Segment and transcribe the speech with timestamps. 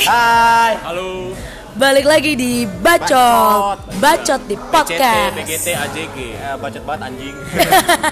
[0.00, 0.80] Hai.
[0.80, 1.36] Halo.
[1.76, 3.76] Balik lagi di Bacot.
[4.00, 5.34] Bacot di CT, podcast.
[5.36, 6.16] BGT, AJG.
[6.40, 7.36] Ya, bacot banget anjing.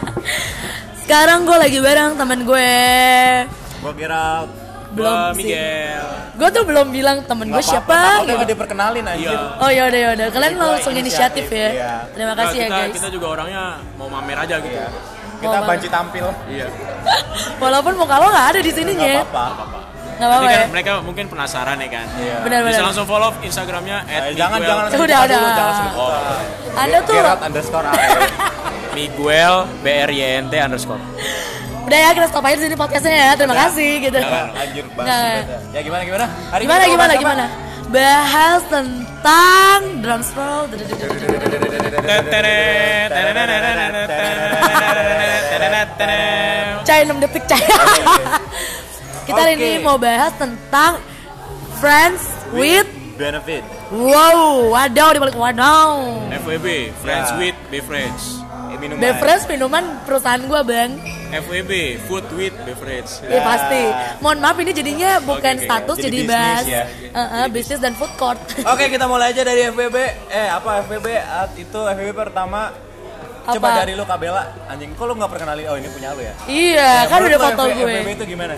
[1.03, 2.73] Sekarang gue lagi bareng temen gue.
[3.81, 4.45] Gua kira
[4.93, 5.33] Belum.
[5.33, 6.05] Miguel.
[6.37, 7.89] Gue tuh belum bilang temen gue siapa.
[7.89, 8.37] apa-apa, gitu.
[8.37, 9.33] udah diperkenalin anjir.
[9.33, 9.41] Iya.
[9.61, 10.27] Oh ya udah ya udah.
[10.29, 11.69] Kalian Gua langsung inisiatif, inisiatif, ya.
[11.73, 11.93] iya.
[12.13, 12.95] Terima Nah, kasih ya kita, guys.
[13.01, 13.63] kita juga orangnya
[13.97, 14.77] mau mamer aja gitu.
[14.77, 14.89] Iya.
[15.41, 16.27] Kita banci tampil.
[16.53, 16.69] Iya.
[17.65, 19.25] Walaupun muka lo nggak ada di sininya.
[19.25, 19.89] Enggak apa-apa.
[20.19, 20.67] Nggak Nanti apa-apa kan ya.
[20.69, 22.07] mereka mungkin penasaran ya kan.
[22.13, 22.37] Iya.
[22.43, 22.87] Benar Bisa benar.
[22.91, 25.21] langsung follow Instagramnya Eh, jangan jangan Udah, udah.
[25.25, 25.85] dulu, jangan.
[25.95, 26.11] Oh.
[26.77, 27.87] Anda tuh Gerard underscore.
[28.91, 31.03] Miguel BRYNT underscore.
[31.89, 33.31] udah ya kita stop aja di sini podcastnya ya.
[33.33, 33.65] Terima Udah.
[33.65, 34.19] kasih gitu.
[34.19, 35.33] Jangan anjir bahas Nggak.
[35.39, 35.55] gitu.
[35.71, 36.27] Ya gimana gimana?
[36.51, 37.45] Hari Gimana gimana gimana?
[37.89, 40.67] Bahas tentang drum roll.
[46.85, 47.63] Cai 6 detik cai.
[49.29, 50.97] Kita hari ini mau bahas tentang
[51.77, 53.61] friends with benefit.
[53.91, 56.01] wow, wadaw di balik wadaw.
[56.35, 57.37] FWB, Friends Ya.
[57.37, 58.25] with Beverage.
[58.69, 59.01] Eh, minuman.
[59.01, 60.97] Beverage minuman perusahaan gua bang.
[61.29, 61.73] FWB,
[62.05, 63.21] Food with Beverage.
[63.23, 63.83] Ya pasti.
[64.19, 65.65] Mohon maaf ini jadinya bukan oke.
[65.67, 66.83] status Jadi jadi, bisnis bahas ya.
[67.11, 68.41] eh, eh, bisnis dan food court.
[68.65, 69.97] Oke, kita mulai aja dari FVB.
[70.29, 71.07] Eh, apa FVB?
[71.19, 72.73] Ah, Itu FVB pertama
[73.49, 73.77] Coba Apa?
[73.81, 76.33] dari lu Kabela, anjing kok lu nggak perkenalin oh ini punya lu ya?
[76.45, 77.81] iya, Ya, kan udah foto gue.
[77.81, 78.53] FVB itu gimana?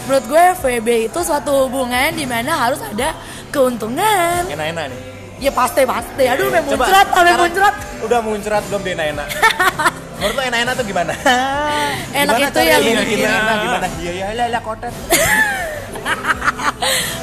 [0.00, 3.14] Menurut gue FWB itu suatu hubungan di mana harus ada
[3.50, 4.40] keuntungan.
[4.46, 4.98] Enak-enak nih.
[5.38, 6.24] Ya pasti pasti.
[6.24, 7.74] Aduh, sampai Coba, muncrat, sampai muncrat.
[8.00, 9.26] Udah muncrat belum dia enak-enak.
[10.16, 11.12] Menurut lu enak-enak tuh gimana?
[12.14, 13.86] Enak Gimana itu yang bikin- enak gimana?
[13.98, 14.92] Iya iya lah lah kotet.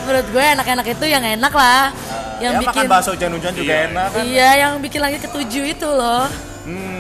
[0.06, 1.84] Menurut gue enak-enak itu yang enak lah.
[2.38, 3.80] yang ya bikin makan bakso hujan-hujan juga Iya.
[3.88, 4.24] enak kan.
[4.24, 6.24] Iya, yang bikin langit ketujuh itu loh.
[6.64, 6.97] Hmm,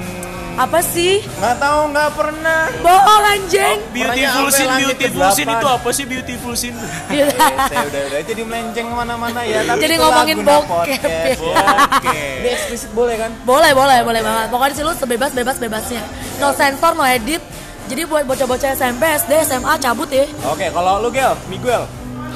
[0.57, 1.21] Apa sih?
[1.37, 2.61] nggak tahu nggak pernah.
[2.81, 3.77] Bohong anjing.
[3.93, 6.77] Beautiful Pokoknya scene, beautiful scene itu apa sih beautiful scene?
[7.13, 7.29] Eh,
[7.69, 9.61] saya udah udah jadi melenceng ke mana-mana ya.
[9.63, 11.33] Tapi Jadi ngomongin bokep ya.
[11.37, 12.17] Oke.
[12.41, 13.31] Ini eksplisit boleh kan?
[13.45, 14.47] boleh, boleh, boleh banget.
[14.49, 16.01] Pokoknya sini lu sebebas bebas bebasnya.
[16.41, 17.39] No sensor, no edit.
[17.87, 20.25] Jadi buat bocah-bocah SMP, SD, SMA cabut ya.
[20.43, 21.87] Oke, kalau lu Gel, Miguel,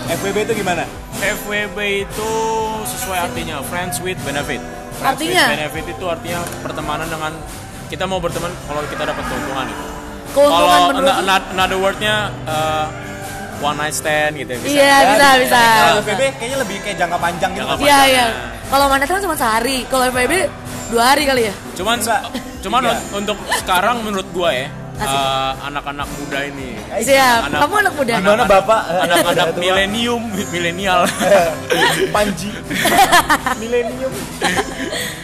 [0.07, 0.87] FWB itu gimana?
[1.19, 1.77] FWB
[2.07, 2.31] itu
[2.87, 4.63] sesuai artinya Friends with Benefit.
[4.95, 5.43] Friends Artinya?
[5.51, 7.33] with Benefit itu artinya pertemanan dengan
[7.91, 9.83] kita mau berteman kalau kita dapat keuntungan itu.
[10.31, 11.15] Keuntungan Kalau menurut
[11.51, 12.15] another wordnya
[12.47, 12.87] uh,
[13.59, 14.71] one night stand gitu ya bisa.
[14.71, 15.61] Iya, bisa, bisa.
[15.61, 16.07] Kalau bisa.
[16.07, 17.67] FWB kayaknya lebih kayak jangka panjang gitu.
[17.67, 17.83] Jangka?
[17.83, 18.25] Iya, iya.
[18.71, 19.77] Kalau mana kan cuma sehari.
[19.91, 20.33] Kalau FWB
[20.87, 21.53] dua hari kali ya.
[21.75, 21.97] Cuman
[22.63, 22.91] cuman Tiga.
[22.95, 24.67] un- untuk sekarang menurut gua ya.
[25.03, 27.41] Uh, anak-anak muda ini Siap.
[27.47, 28.13] Anak- Kamu anak muda.
[28.15, 28.81] Gimana bapak?
[29.01, 31.01] anak-anak milenium milenial
[32.15, 32.51] Panji.
[33.61, 34.13] Milenium.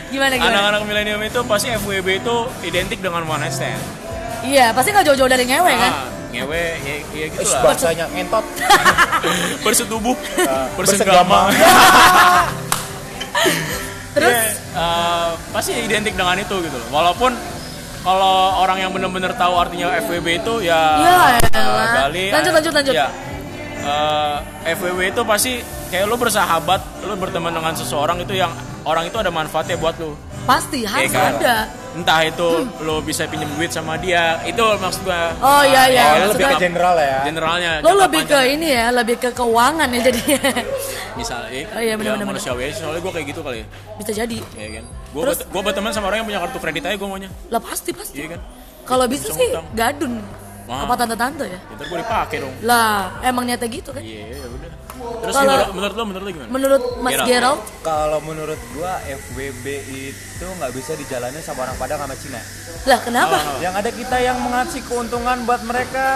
[0.07, 0.51] Gimana gimana?
[0.51, 3.77] anak-anak milenium itu pasti FWB itu identik dengan one night stand
[4.39, 5.91] Iya, pasti nggak jauh-jauh dari ngewe kan?
[5.91, 8.45] Ah, ngewe ya, ya gitu lah bahasanya ngentot.
[9.65, 11.49] bersetubuh Ah, bersenggama
[14.13, 17.33] Terus Ya, eh, pasti identik dengan itu gitu loh walaupun
[18.07, 22.07] kalau orang yang benar-benar tahu artinya FWB itu ya Ya eh, elah.
[22.07, 22.93] Bali Lanjut, eh, lanjut, lanjut.
[22.95, 23.07] ya,
[23.83, 24.35] eh,
[24.79, 25.59] FWB itu pasti
[25.91, 28.51] kayak lu bersahabat lu berteman dengan seseorang itu yang
[28.87, 31.35] orang itu ada manfaatnya buat lu pasti harus kan?
[31.35, 31.55] ada.
[31.93, 32.47] entah itu
[32.79, 36.03] lu bisa pinjem duit sama dia itu maksud gua Oh iya iya.
[36.05, 37.17] Oh, maksud lebih ke general ya.
[37.21, 38.55] generalnya Lo lebih ke panjang.
[38.55, 40.39] ini ya, lebih ke keuangan ya jadinya.
[41.13, 43.67] misalnya eh, Oh iya, bener, ya, bener, manusiawi aja soalnya gue kayak gitu kali ya
[43.97, 44.37] Bisa jadi.
[44.53, 45.37] ya kan gue Terus?
[45.43, 48.15] gue berteman sama orang yang punya kartu kredit aja gue maunya Lah pasti pasti.
[48.15, 48.41] iya kan
[48.85, 49.65] Kalau bisa sih ngutang.
[49.73, 50.13] gadun.
[50.63, 50.83] Wah.
[50.83, 51.57] Apa tante-tante ya?
[51.57, 53.99] ya, ntar gue dipakai dong Lah, emang niatnya gitu kan?
[53.99, 54.71] iya ya udah
[55.17, 57.27] terus Kalau- menurut, menurut lo menurut lo gimana Menurut Mas Gerald.
[57.27, 62.41] Gerald, Kalau menurut gua FWB itu nggak bisa dijalani sama orang Padang sama Cina.
[62.83, 63.35] lah kenapa?
[63.35, 63.59] Oh.
[63.59, 66.07] Yang ada kita yang mengasih keuntungan buat mereka.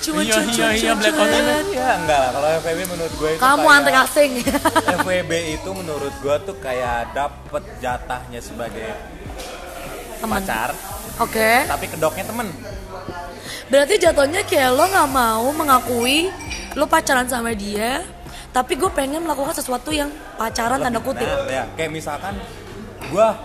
[0.00, 1.14] Iya, iya, cuan, iya, cuan, Black.
[1.14, 1.66] Continent.
[1.70, 2.30] Ya enggak lah.
[2.32, 4.30] Kalau FWB menurut gue itu Kamu kayak- antek asing.
[4.98, 8.90] FWB itu menurut gua tuh kayak dapet jatahnya sebagai
[10.18, 10.38] Teman.
[10.38, 10.70] pacar,
[11.18, 11.66] Oke.
[11.66, 12.48] tapi kedoknya temen.
[13.64, 16.28] Berarti jatuhnya kayak lo nggak mau mengakui
[16.76, 18.04] lo pacaran sama dia,
[18.52, 21.24] tapi gue pengen melakukan sesuatu yang pacaran tanda kutip.
[21.24, 22.34] Nah, ya, kayak misalkan
[23.12, 23.36] gua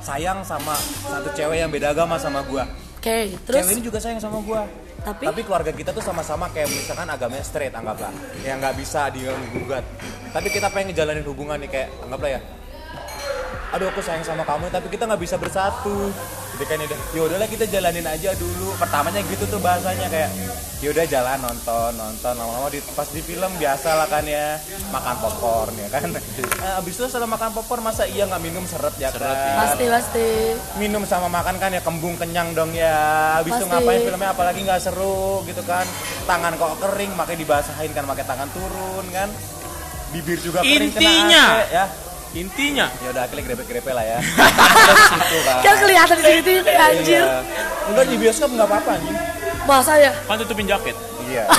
[0.00, 0.74] sayang sama
[1.04, 2.64] satu cewek yang beda agama sama gua.
[3.00, 4.68] Oke, terus Cewek ini juga sayang sama gua.
[5.00, 5.24] Tapi?
[5.24, 8.12] Tapi keluarga kita tuh sama-sama kayak misalkan agamanya straight anggaplah.
[8.44, 9.84] Yang nggak bisa digugat.
[10.36, 12.40] Tapi kita pengen ngejalanin hubungan nih kayak anggaplah ya.
[13.72, 16.12] Aduh aku sayang sama kamu tapi kita nggak bisa bersatu.
[16.66, 18.74] Kan udah ya udahlah kita jalanin aja dulu.
[18.76, 20.30] Pertamanya gitu tuh bahasanya kayak
[20.80, 22.32] ya udah jalan nonton nonton.
[22.36, 24.56] Lama-lama di, pas di film biasa lah kan ya
[24.88, 26.08] makan popcorn ya kan.
[26.12, 28.64] Nah, abis itu setelah makan popcorn masa iya nggak minum?
[28.64, 29.56] Seret ya Seret, kan?
[29.66, 30.28] Pasti pasti.
[30.80, 33.38] minum sama makan kan ya kembung kenyang dong ya.
[33.40, 34.30] Habis itu ngapain filmnya?
[34.32, 35.84] Apalagi nggak seru gitu kan.
[36.24, 39.28] Tangan kok kering makanya dibasahin kan pakai tangan turun kan.
[40.10, 41.44] Bibir juga kering kena Intinya.
[41.62, 41.86] AC, ya
[42.30, 46.80] Intinya ya udah akhirnya grepe-grepe lah ya Dari situ kan Kan kelihatan di situ kayak
[46.88, 47.20] anjir.
[47.20, 47.38] Iya.
[47.86, 49.16] enggak di bioskop nggak apa-apa anjing
[49.60, 50.10] Masa ya?
[50.24, 50.94] kan tutupin jaket.
[51.26, 51.44] iya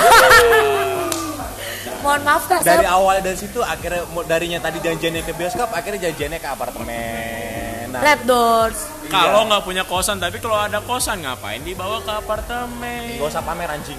[2.02, 2.60] Mohon maaf kak.
[2.60, 7.88] dari saya awal dari situ akhirnya darinya tadi janjiannya ke bioskop akhirnya janjiannya ke apartemen
[7.88, 8.78] nah Red Doors.
[9.06, 13.20] Kalau nggak punya kosan, tapi kalau ada kosan ngapain dibawa ke apartemen?
[13.20, 13.94] gak usah pamer anjing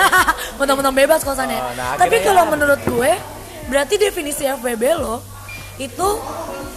[0.56, 1.58] Mentang-mentang bebas kosannya.
[1.58, 2.48] Oh, nah, Tapi kalau ya.
[2.48, 3.12] menurut gue,
[3.66, 5.20] berarti definisi FWB lo
[5.76, 6.08] itu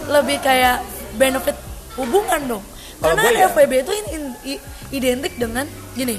[0.06, 0.82] lebih kayak
[1.14, 1.54] benefit
[1.94, 2.64] hubungan dong.
[2.98, 3.46] Karena gue ya.
[3.48, 6.18] FWB itu in- in- i- identik dengan gini.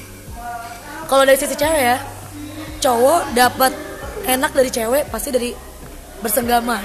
[1.05, 1.97] Kalau dari sisi cewek ya,
[2.79, 3.71] cowok dapat
[4.25, 5.51] enak dari cewek pasti dari
[6.19, 6.79] bersenggama.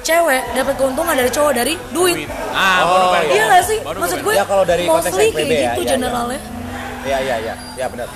[0.00, 2.28] Cewek dapat keuntungan dari cowok dari duit.
[2.50, 3.12] Ah, Oh.
[3.18, 3.78] Iya gak sih?
[3.82, 5.90] Baru Maksud gue Ya, kalau dari konteks mostly kayak ya, gitu iya, iya.
[5.90, 6.40] generalnya.
[7.00, 8.08] iya iya iya ya benar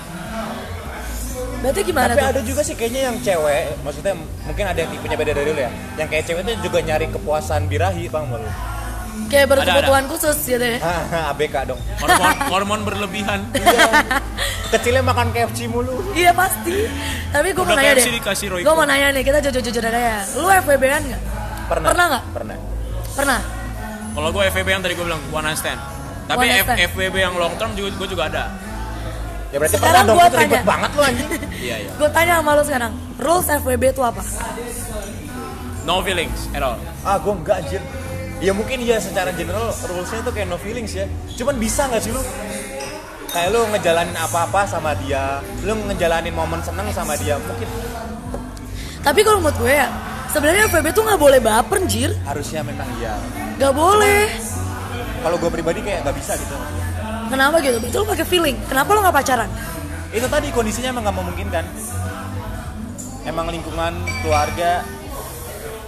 [1.62, 2.30] Berarti gimana Tapi tuh?
[2.34, 5.70] ada juga sih kayaknya yang cewek, maksudnya mungkin ada yang tipenya beda dari lu ya.
[5.94, 8.50] Yang kayak cewek itu juga nyari kepuasan birahi, Bang Mulu.
[9.30, 10.78] Kayak Ada, berkebutuhan khusus gitu ya.
[11.32, 11.80] ABK dong.
[12.02, 13.40] Hormon, hormon berlebihan.
[14.68, 16.12] Kecilnya makan KFC mulu.
[16.12, 16.88] Iya pasti.
[17.30, 18.08] Tapi gue mau nanya KFC
[18.48, 18.64] deh.
[18.64, 20.18] Gue mau nanya nih, kita jujur-jujur aja ya.
[20.36, 21.22] Lu FWB-an nggak?
[21.70, 21.88] Pernah?
[21.88, 22.24] Pernah nggak?
[22.34, 22.56] Pernah.
[23.12, 23.40] Pernah.
[24.12, 25.80] Kalau gue FVB yang tadi gue bilang one night stand.
[26.28, 26.78] Tapi One night F- stand.
[26.92, 28.44] FVB yang long term juga gue juga ada.
[29.52, 30.64] Ya berarti Sekarang pernah dong, gua itu ribet tanya.
[30.64, 31.28] banget lu anjing.
[31.62, 31.90] Iya iya.
[31.94, 34.22] Gue tanya sama lu sekarang, rules FWB itu apa?
[35.82, 36.78] No feelings at all.
[37.02, 37.82] Ah, gua enggak anjir.
[38.38, 41.06] Ya mungkin ya secara general rulesnya tuh kayak no feelings ya.
[41.32, 42.22] Cuman bisa nggak sih lu?
[43.28, 47.64] Kayak lu ngejalanin apa-apa sama dia, lu ngejalanin momen seneng sama dia, mungkin
[49.00, 49.88] Tapi kalau menurut gue ya,
[50.28, 52.12] sebenarnya FWB tuh nggak boleh baper, jir.
[52.22, 53.16] harusnya memang iya.
[53.56, 54.20] Nggak boleh.
[55.22, 56.54] Kalau gue pribadi kayak nggak bisa gitu.
[57.32, 57.76] Kenapa gitu?
[57.80, 58.56] Lu pakai feeling.
[58.68, 59.50] Kenapa lu nggak pacaran?
[60.12, 61.64] itu tadi kondisinya emang nggak memungkinkan
[63.24, 64.84] emang lingkungan keluarga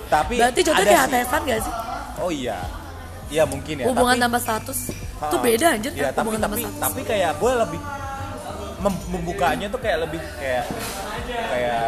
[0.07, 1.75] tapi Berarti ada kayak sih- HTSan gak sih?
[2.17, 2.57] oh iya
[3.29, 4.79] iya mungkin ya Hubungan tapi, tanpa status.
[5.15, 5.93] Ha, Itu beda anjir.
[5.93, 6.81] ya, tapi hubungan tanpa tapi status.
[6.81, 7.81] tapi kayak gue lebih
[8.81, 10.65] mem- membukanya tuh kayak lebih kayak
[11.27, 11.85] kayak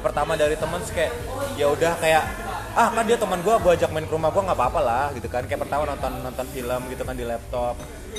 [0.00, 1.12] pertama dari temen kayak
[1.54, 2.22] ya udah kayak
[2.76, 5.24] ah kan dia teman gue gue ajak main ke rumah gue nggak apa-apa lah gitu
[5.26, 7.72] kan kayak pertama nonton nonton film gitu kan di laptop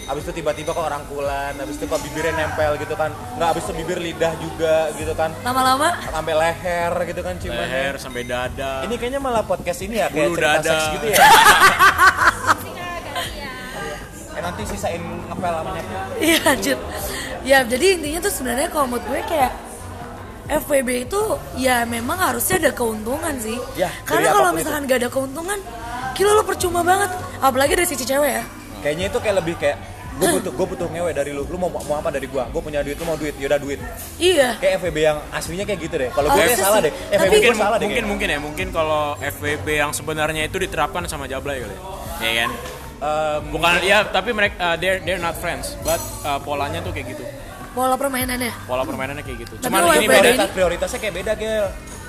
[0.10, 3.74] abis itu tiba-tiba kok rangkulan abis itu kok bibirnya nempel gitu kan nggak abis itu
[3.76, 7.70] bibir lidah juga gitu kan Lama-lama sampai leher gitu kan ciumannya.
[7.70, 8.72] Leher sampai dada.
[8.82, 10.70] Ini kayaknya malah podcast ini ya kayak Bulu cerita dada.
[10.74, 11.18] seks gitu ya.
[14.38, 15.82] eh nanti sisain ngepel namanya.
[16.18, 16.78] Iya anjir.
[17.42, 19.52] Ya jadi intinya tuh sebenarnya kalau menurut gue kayak
[20.48, 21.22] FWB itu
[21.56, 23.60] ya memang harusnya ada keuntungan sih.
[23.76, 25.60] Ya, Karena kalau misalkan gak ada keuntungan,
[26.16, 27.12] kilo lo percuma banget.
[27.38, 28.44] Apalagi dari sisi cewek ya.
[28.80, 29.78] Kayaknya itu kayak lebih kayak
[30.18, 31.44] gue butuh gue butuh ngewe dari lu.
[31.46, 32.48] Lu mau mau apa dari gua?
[32.48, 33.78] Gue punya duit, lu mau duit, yaudah duit.
[34.18, 34.56] Iya.
[34.58, 36.10] Kayak FVB yang aslinya kayak gitu deh.
[36.10, 36.90] Kalau gue kayak salah deh.
[36.90, 37.86] Tapi- FVB mungkin gue salah deh.
[37.86, 38.10] mungkin kayaknya.
[38.10, 41.76] mungkin ya mungkin kalau FVB yang sebenarnya itu diterapkan sama Jablay kali
[42.18, 42.52] ya ya kan
[42.98, 47.14] Em, bukan ya tapi mereka uh, they're they're not friends but uh, polanya tuh kayak
[47.14, 47.22] gitu
[47.78, 48.52] Pola permainannya.
[48.66, 51.66] pola permainannya kayak gitu Tapi cuman ini beda prioritas prioritasnya kayak beda gel.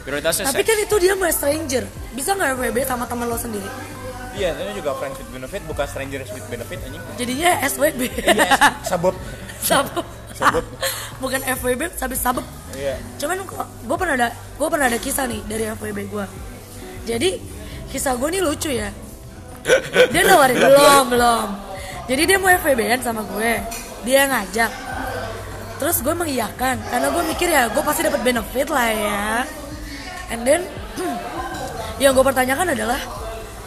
[0.08, 1.84] prioritasnya Tapi seks kan itu dia mah stranger.
[2.16, 3.68] Bisa nggak FWB sama teman lo sendiri?
[4.32, 7.02] Iya, ini juga friends with benefit bukan strangers with benefit anjing.
[7.20, 8.00] Jadinya SWB.
[8.16, 8.48] Iya,
[8.86, 9.12] sabuk.
[9.68, 10.06] sabuk.
[10.32, 10.64] Sabuk.
[11.22, 12.46] Bukan FWB, tapi sabuk.
[12.78, 12.94] Iya.
[13.18, 16.24] Cuman gue pernah ada gue pernah ada kisah nih dari FWB gue.
[17.10, 17.30] Jadi
[17.90, 18.88] kisah gue nih lucu ya.
[20.14, 21.48] Dia nawarin belum belum.
[22.06, 23.52] Jadi dia mau FWB-an sama gue.
[24.06, 24.70] Dia ngajak.
[25.78, 29.26] Terus gue mengiyakan karena gue mikir ya gue pasti dapat benefit lah ya.
[30.34, 30.66] And then
[32.02, 32.98] yang gue pertanyakan adalah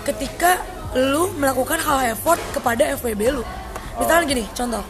[0.03, 0.59] ketika
[0.95, 3.43] lu melakukan hal effort kepada FWB lu.
[3.95, 4.83] Misalnya gini, contoh.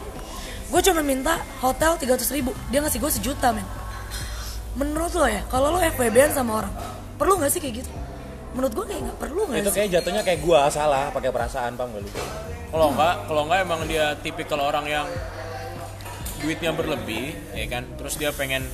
[0.72, 3.66] Gue cuma minta hotel 300 ribu, dia ngasih gue sejuta men.
[4.72, 6.72] Menurut lo ya, kalau lo FWB-an sama orang,
[7.20, 7.90] perlu gak sih kayak gitu?
[8.56, 11.92] Menurut gue kayak gak perlu gak Itu kayak jatuhnya kayak gua salah pakai perasaan paham
[11.92, 12.10] gak lu?
[12.72, 15.06] kalau enggak kalau enggak emang dia tipikal orang yang
[16.42, 18.66] duitnya berlebih ya kan terus dia pengen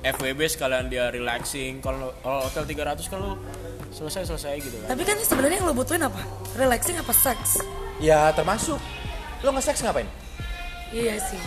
[0.00, 3.34] FWB sekalian dia relaxing kalau kalau hotel 300 kan lu
[3.90, 6.20] selesai selesai gitu kan Tapi kan sebenarnya yang lo butuhin apa?
[6.54, 7.58] Relaxing apa seks?
[7.96, 8.76] Ya termasuk.
[9.40, 10.04] Lo nge-seks ngapain?
[10.92, 11.40] Iya sih.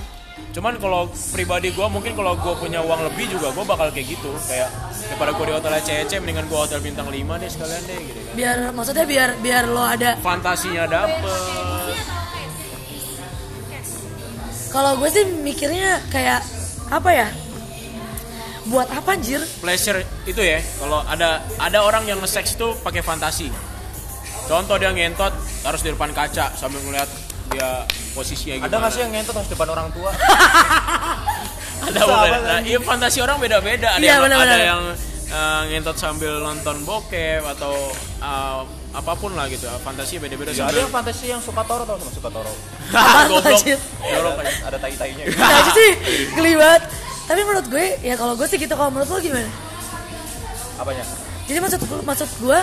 [0.50, 4.32] cuman kalau pribadi gue mungkin kalau gue punya uang lebih juga gue bakal kayak gitu
[4.48, 4.72] kayak
[5.04, 8.34] daripada gue di hotel CC mendingan gue hotel bintang 5 deh sekalian deh gitu kan
[8.40, 11.59] Biar maksudnya biar biar lo ada fantasinya dapet
[14.70, 16.46] Kalau gue sih mikirnya kayak
[16.88, 17.28] apa ya?
[18.66, 19.42] Buat apa anjir?
[19.60, 23.50] pleasure itu ya kalau ada ada orang yang nge-sex itu pakai fantasi
[24.46, 25.34] contoh dia ngentot
[25.66, 27.10] harus di depan kaca sambil ngeliat
[27.50, 27.82] dia
[28.14, 30.14] posisinya gimana Ada nggak sih yang ngentot harus depan orang tua?
[31.90, 32.42] ada bukan kan?
[32.46, 34.82] nah, iya fantasi orang beda-beda ada Iya, yang ada yang
[35.30, 37.74] eh, ngentot sambil nonton bokep atau
[38.22, 41.96] eh, apa pun lah gitu fantasi beda-beda Ya, ada yang fantasi yang suka toro tau
[41.96, 42.50] nggak suka toro?
[43.30, 43.76] goblok aja
[44.66, 45.24] Ada tai-tainya.
[45.40, 45.92] Nah itu sih
[46.34, 46.84] geli banget.
[47.26, 49.46] Tapi menurut gue ya kalau gue sih gitu kalau menurut lo gimana?
[50.76, 51.06] Apanya?
[51.46, 52.60] Jadi maksud maksud gue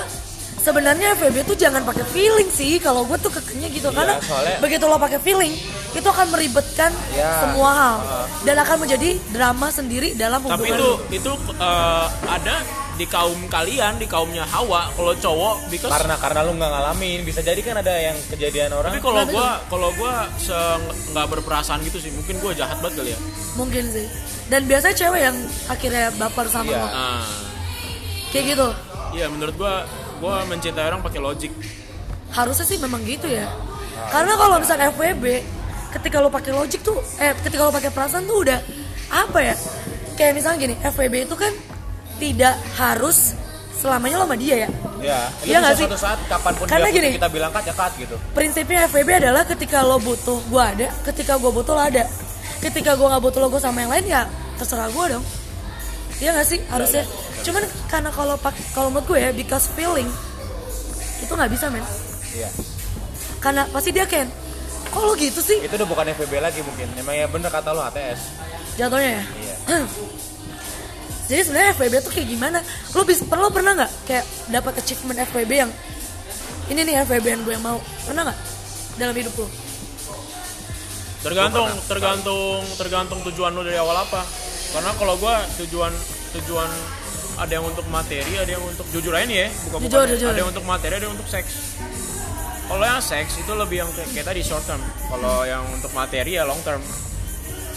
[0.59, 4.59] sebenarnya FWB tuh jangan pakai feeling sih kalau gue tuh kekenya gitu Iya, karena soalnya-
[4.59, 5.55] begitu lo pakai feeling
[5.93, 7.31] itu akan meribetkan Iya.
[7.41, 8.27] semua hal Heeh.
[8.43, 10.91] dan akan menjadi drama sendiri dalam hubungan tapi itu
[11.23, 12.55] itu eh, ada
[12.97, 17.45] di kaum kalian di kaumnya Hawa kalau cowok because Karena karena lu nggak ngalamin, bisa
[17.45, 18.91] jadi kan ada yang kejadian orang.
[18.91, 20.25] tapi kalau gua kalau gua
[21.13, 22.09] nggak berperasaan gitu sih.
[22.11, 23.21] Mungkin gua jahat banget kali ya.
[23.55, 24.07] Mungkin sih.
[24.49, 25.37] Dan biasanya cewek yang
[25.67, 26.81] akhirnya baper sama Iya.
[26.81, 26.89] lo.
[26.89, 27.25] Nah
[28.33, 28.69] kayak gitu.
[29.13, 29.85] Iya menurut gua
[30.17, 31.53] gua mencintai orang pakai logik
[32.27, 33.47] harusnya sih memang gitu ya.
[34.09, 35.25] Karena kalau misalnya FWB
[35.93, 38.61] ketika lo pakai logik tuh eh ketika lo pakai perasaan tuh udah
[39.09, 39.55] apa ya?
[40.17, 41.53] Kayak misalnya gini FWB itu kan
[42.17, 43.33] tidak harus
[43.73, 45.85] selamanya lo sama dia ya Ya, Iya bisa nggak sih?
[45.87, 47.09] suatu saat kapan pun Karena dia gini.
[47.15, 48.17] kita bilang kat ya kat gitu.
[48.33, 52.03] prinsipnya FWB adalah ketika lo butuh gue ada ketika gue butuh lo ada
[52.59, 54.23] ketika gue nggak butuh lo gue sama yang lain ya
[54.57, 55.25] terserah gue dong
[56.17, 57.05] Iya gak sih harusnya
[57.39, 60.09] cuman karena kalau pak kalau menurut gue ya because feeling
[61.19, 61.85] itu nggak bisa men
[62.33, 62.49] Iya.
[63.39, 64.25] karena pasti dia kan
[64.87, 66.89] kok lo gitu sih Itu udah bukan FVB lagi mungkin.
[66.95, 68.21] Emangnya bener kata lu HTS.
[68.75, 69.55] jatuhnya ya Iya.
[71.27, 72.59] jadi sebenarnya FWB tuh kayak gimana?
[72.95, 75.71] Lo bisa pernah lo pernah nggak kayak dapat achievement FWB yang
[76.71, 77.79] ini nih FWB yang gue yang mau.
[78.07, 78.39] Pernah nggak
[78.97, 79.49] dalam hidup lo
[81.27, 84.23] tergantung tergantung tergantung tujuan lu dari awal apa.
[84.71, 85.91] Karena kalau gua tujuan
[86.39, 86.71] tujuan
[87.37, 90.29] ada yang untuk materi ada yang untuk jujur aja nih ya bukan Jujur, bukan jujur.
[90.31, 91.53] ada yang untuk materi ada yang untuk seks.
[92.67, 94.83] Kalau yang seks itu lebih yang kayak, kayak tadi short term.
[94.83, 96.83] Kalau yang untuk materi ya long term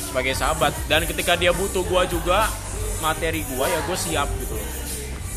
[0.10, 0.74] sebagai sahabat.
[0.86, 2.46] Dan ketika dia butuh gua juga
[3.00, 4.68] materi gua ya gue siap gitu loh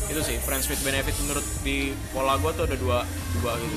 [0.05, 1.77] itu sih friends with benefit menurut di
[2.09, 3.01] pola gua tuh ada dua
[3.33, 3.75] dua gitu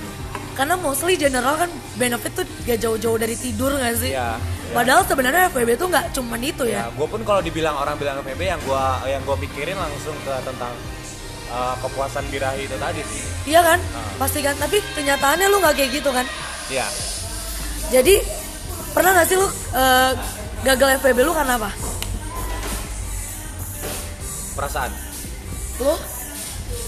[0.53, 4.73] karena mostly general kan benefit tuh gak jauh-jauh dari tidur gak sih Iya, iya.
[4.73, 8.21] padahal sebenarnya FWB tuh nggak cuman itu Ya, ya gue pun kalau dibilang orang bilang
[8.21, 10.73] FVB yang gua yang gua pikirin langsung ke tentang
[11.47, 13.23] uh, kepuasan birahi itu tadi sih.
[13.47, 14.11] iya kan Ah.
[14.19, 16.27] pasti kan tapi kenyataannya lu nggak kayak gitu kan
[16.67, 16.87] Iya.
[17.93, 18.19] jadi
[18.91, 20.13] pernah gak sih lu eh,
[20.65, 21.69] gagal FWB lu karena apa
[24.57, 24.91] Perasaan.
[25.77, 25.93] lu?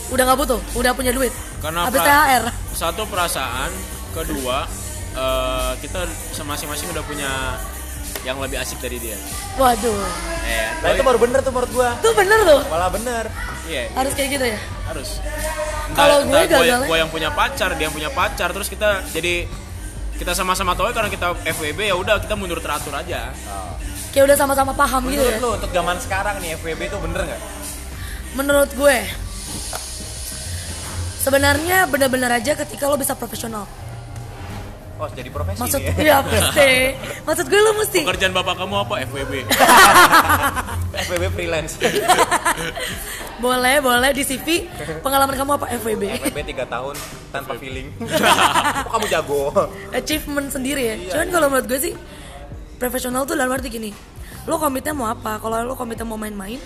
[0.09, 0.61] Udah nggak butuh?
[0.75, 1.29] Udah punya duit?
[1.61, 3.71] Karena habis pra- THR satu perasaan.
[4.11, 4.65] Kedua
[5.11, 6.09] eh, kita
[6.41, 7.31] masing-masing udah punya
[8.25, 9.15] yang lebih asik dari dia.
[9.55, 10.01] Waduh.
[10.43, 11.91] Eh Nah itu baru bener tuh menurut gua.
[12.01, 12.61] tuh bener tuh?
[12.67, 13.25] Malah bener.
[13.67, 14.59] iya harus kayak gitu ya?
[14.87, 15.21] Harus.
[15.91, 19.45] Kalau gue gue gagalnya- gue yang punya pacar dia yang punya pacar terus kita jadi
[20.15, 23.29] kita sama-sama tahu ya karena kita FWB ya udah kita mundur teratur aja.
[23.47, 23.77] Oh.
[24.09, 25.39] kayak udah sama-sama paham gitu Menurut ya?
[25.39, 27.41] lu untuk zaman sekarang nih FVB itu bener nggak?
[28.33, 28.99] Menurut gue
[31.19, 33.65] sebenarnya benar-benar aja ketika lo bisa profesional
[34.99, 35.95] Oh jadi profesi maksud nih.
[36.03, 36.71] iya pasti
[37.23, 39.33] maksud gue lo mesti pekerjaan bapak kamu apa FWB
[41.07, 41.79] FVB freelance.
[43.39, 44.67] boleh boleh di CV
[44.99, 46.95] pengalaman kamu apa FWB FVB 3 tahun
[47.31, 47.95] tanpa feeling.
[48.83, 49.43] Kok kamu jago?
[49.95, 51.33] achievement sendiri ya Iya, cuman iya.
[51.33, 51.95] kalau menurut gue sih
[52.75, 53.95] profesional tuh dalam arti gini
[54.45, 56.59] lo komitnya mau apa kalau lo komitnya mau main-main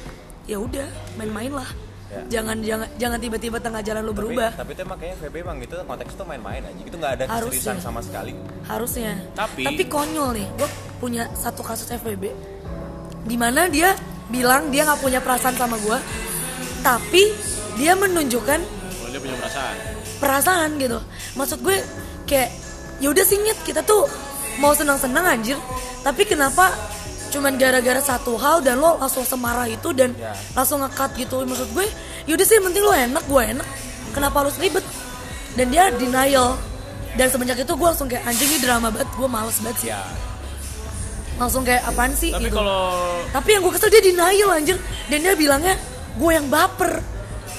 [0.44, 1.70] ya udah main-main lah
[2.12, 2.20] Ya.
[2.28, 5.56] jangan jangan jangan tiba-tiba tengah jalan lo Tapi, berubah tapi itu emang kayaknya FVB emang
[5.58, 6.82] gitu konteks itu main-main aja.
[6.84, 8.32] Itu nggak ada keseriusan sama sekali.
[8.68, 10.68] harusnya Tapi- tapi konyol nih gue
[11.00, 12.28] punya satu kasus FWB
[13.24, 13.96] di mana dia
[14.28, 15.98] bilang dia nggak punya perasaan sama gue
[16.84, 17.32] tapi
[17.74, 19.74] dia menunjukkan kalau dia punya perasaan
[20.20, 20.98] perasaan gitu
[21.32, 21.76] maksud gue
[22.24, 22.52] kayak
[23.00, 24.04] yaudah sih Nyet, kita tuh
[24.58, 25.56] mau senang-senang anjir
[26.00, 26.76] tapi kenapa
[27.32, 30.36] cuman gara-gara satu hal dan lo langsung semarah itu dan Ya.
[30.52, 31.40] langsung ngekat gitu.
[31.40, 31.86] Maksud gue
[32.24, 33.68] yaudah sih penting lo enak gue enak.
[34.10, 34.84] Kenapa harus ribet?
[35.52, 36.60] Dan dia denial.
[37.12, 39.90] Dan semenjak itu gue langsung kayak anjing ini drama banget gue males banget sih.
[39.90, 40.04] Ya.
[41.34, 42.30] langsung kayak apaan sih?
[42.30, 42.54] Tapi gitu.
[42.54, 42.92] kalau
[43.28, 44.76] tapi yang gue kesel dia denial anjir.
[45.08, 45.74] Dan dia bilangnya
[46.14, 47.00] gue yang baper.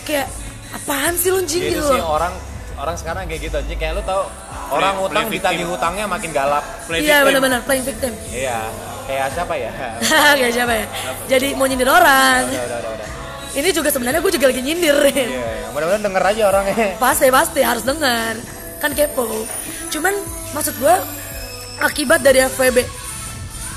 [0.04, 0.30] Kayak
[0.72, 1.60] apaan sih lo anjing?
[1.60, 2.34] Jadi gitu sih orang
[2.76, 3.56] orang sekarang kayak gitu.
[3.58, 4.30] Aja kayak lu tau
[4.70, 6.64] orang Play- utang play ditagih hutangnya makin galak.
[6.86, 8.14] play iya benar-benar playing victim.
[8.30, 8.60] Iya.
[9.04, 9.72] Kayak siapa ya?
[10.40, 10.86] kayak siapa ya
[11.28, 12.92] jadi mau nyindir orang udah udah udah.
[12.96, 13.08] udah.
[13.54, 16.76] ini juga sebenarnya gue juga lagi nyindir Iya, mudah-mudahan denger aja orangnya.
[17.04, 18.40] pasti pasti harus dengar
[18.80, 19.28] kan kepo
[19.90, 20.14] cuman
[20.52, 20.96] maksud gue
[21.80, 22.80] akibat dari FWB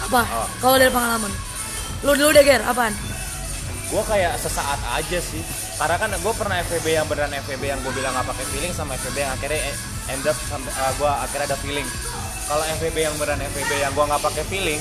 [0.06, 0.23] Apa?
[0.23, 0.47] Oh.
[0.61, 1.33] Kalau dari pengalaman.
[2.04, 2.62] Lu dulu deh, Ger.
[2.62, 2.92] Apaan?
[3.87, 5.38] gue kayak sesaat aja sih
[5.78, 8.99] karena kan gue pernah FVB yang beneran FVB yang gue bilang nggak pakai feeling sama
[8.99, 9.78] FVB yang akhirnya e-
[10.11, 11.87] end up sampai gue akhirnya ada feeling
[12.50, 14.80] kalau FVB yang beneran FVB yang gue nggak pakai feeling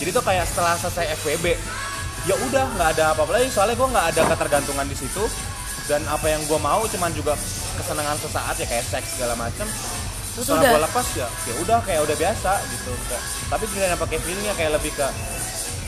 [0.00, 1.54] jadi tuh kayak setelah selesai FVB
[2.24, 3.48] ya udah nggak ada apa-apa lagi.
[3.52, 5.24] Soalnya gue nggak ada ketergantungan di situ.
[5.84, 7.36] Dan apa yang gue mau cuman juga
[7.76, 9.68] kesenangan sesaat ya kayak seks segala macam
[10.34, 12.92] Terus setelah gue lepas ya ya udah kayak udah biasa gitu.
[13.52, 15.06] Tapi giliran pakai feelingnya kayak lebih ke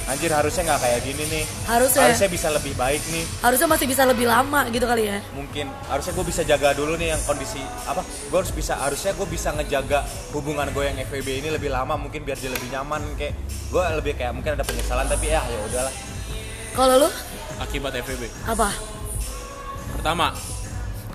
[0.06, 2.02] anjir harusnya nggak kayak gini nih Harusnya.
[2.06, 5.18] harusnya bisa lebih baik nih Harusnya masih bisa lebih lama gitu kali ya.
[5.32, 9.26] mungkin harusnya gue bisa jaga dulu nih yang kondisi apa gue harus bisa harusnya gue
[9.26, 13.34] bisa ngejaga hubungan gue yang FVB ini lebih lama mungkin biar dia lebih nyaman kayak
[13.66, 15.94] gue lebih kayak mungkin ada penyesalan tapi ya ya udahlah
[16.72, 17.08] Kalau lu
[17.58, 18.68] akibat FVB apa?
[19.92, 20.30] pertama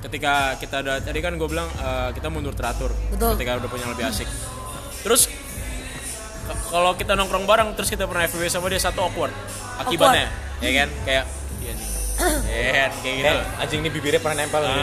[0.01, 3.37] ketika kita udah tadi kan gue bilang eh, kita mundur teratur Betul.
[3.37, 4.27] ketika udah punya lebih asik
[5.01, 5.29] terus
[6.67, 9.31] kalau kita nongkrong bareng terus kita pernah FVB sama dia satu awkward
[9.77, 11.25] akibatnya ya kan kayak
[11.59, 11.87] iya nih
[12.53, 14.75] ya kan kayak gitu eh anjing ini bibirnya pernah nempel nih.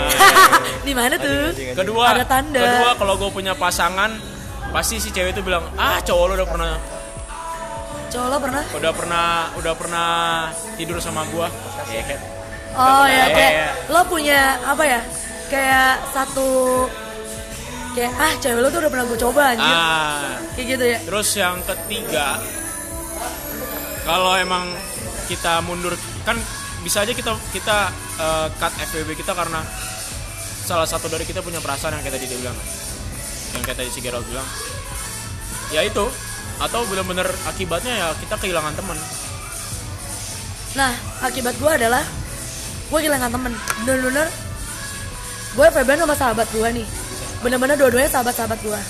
[0.86, 1.22] Di mana tuh?
[1.22, 1.76] Anjing, anjing, anjing.
[1.76, 2.60] kedua Ada tanda.
[2.60, 4.10] kedua kalau gue punya pasangan
[4.68, 6.72] pasti si cewek itu bilang ah cowok lo udah pernah
[8.08, 8.62] Cowok lo pernah?
[8.72, 10.08] udah pernah udah pernah
[10.74, 11.46] tidur sama gue
[11.88, 12.20] ya kan
[12.70, 13.68] Oh ya, Iya, kayak iya.
[13.88, 15.00] lo punya apa ya?
[15.48, 16.84] Kayak satu
[17.94, 19.74] kayak ah cewek lo tuh udah pernah gue coba anjir.
[19.74, 20.98] ah Kayak gitu ya.
[21.04, 22.26] Terus yang ketiga,
[24.04, 24.64] kalau emang
[25.28, 26.36] kita mundur kan
[26.80, 27.76] bisa aja kita kita
[28.18, 29.60] eh, cut FWB kita karena
[30.64, 32.58] salah satu dari kita punya perasaan yang kayak tadi dia bilang,
[33.56, 34.44] yang kayak tadi si Gerald bilang,
[35.72, 36.04] ya itu
[36.58, 38.98] atau benar-benar akibatnya ya kita kehilangan teman.
[40.76, 40.92] Nah,
[41.24, 42.04] akibat gue adalah
[42.88, 43.52] gue kehilangan temen.
[43.88, 44.28] Bener-bener
[45.56, 46.86] gue FBN sama sahabat gue nih.
[47.38, 48.80] Bener-bener dua-duanya sahabat-sahabat gue.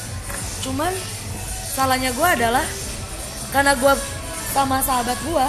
[0.63, 0.93] Cuman
[1.71, 2.65] salahnya gue adalah
[3.49, 3.93] karena gue
[4.49, 5.47] sama sahabat gue,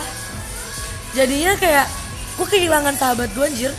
[1.13, 1.87] jadinya kayak
[2.35, 3.71] gue kehilangan sahabat gue anjir.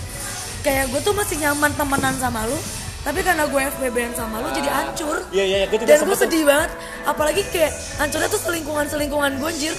[0.61, 2.57] Kayak gue tuh masih nyaman temenan sama lu,
[3.01, 5.17] tapi karena gue FBN sama lu jadi hancur.
[5.31, 6.21] Iya iya gue juga Dan gue tuh.
[6.21, 6.71] sedih banget,
[7.05, 9.75] apalagi kayak hancurnya tuh selingkungan-selingkungan gue anjir.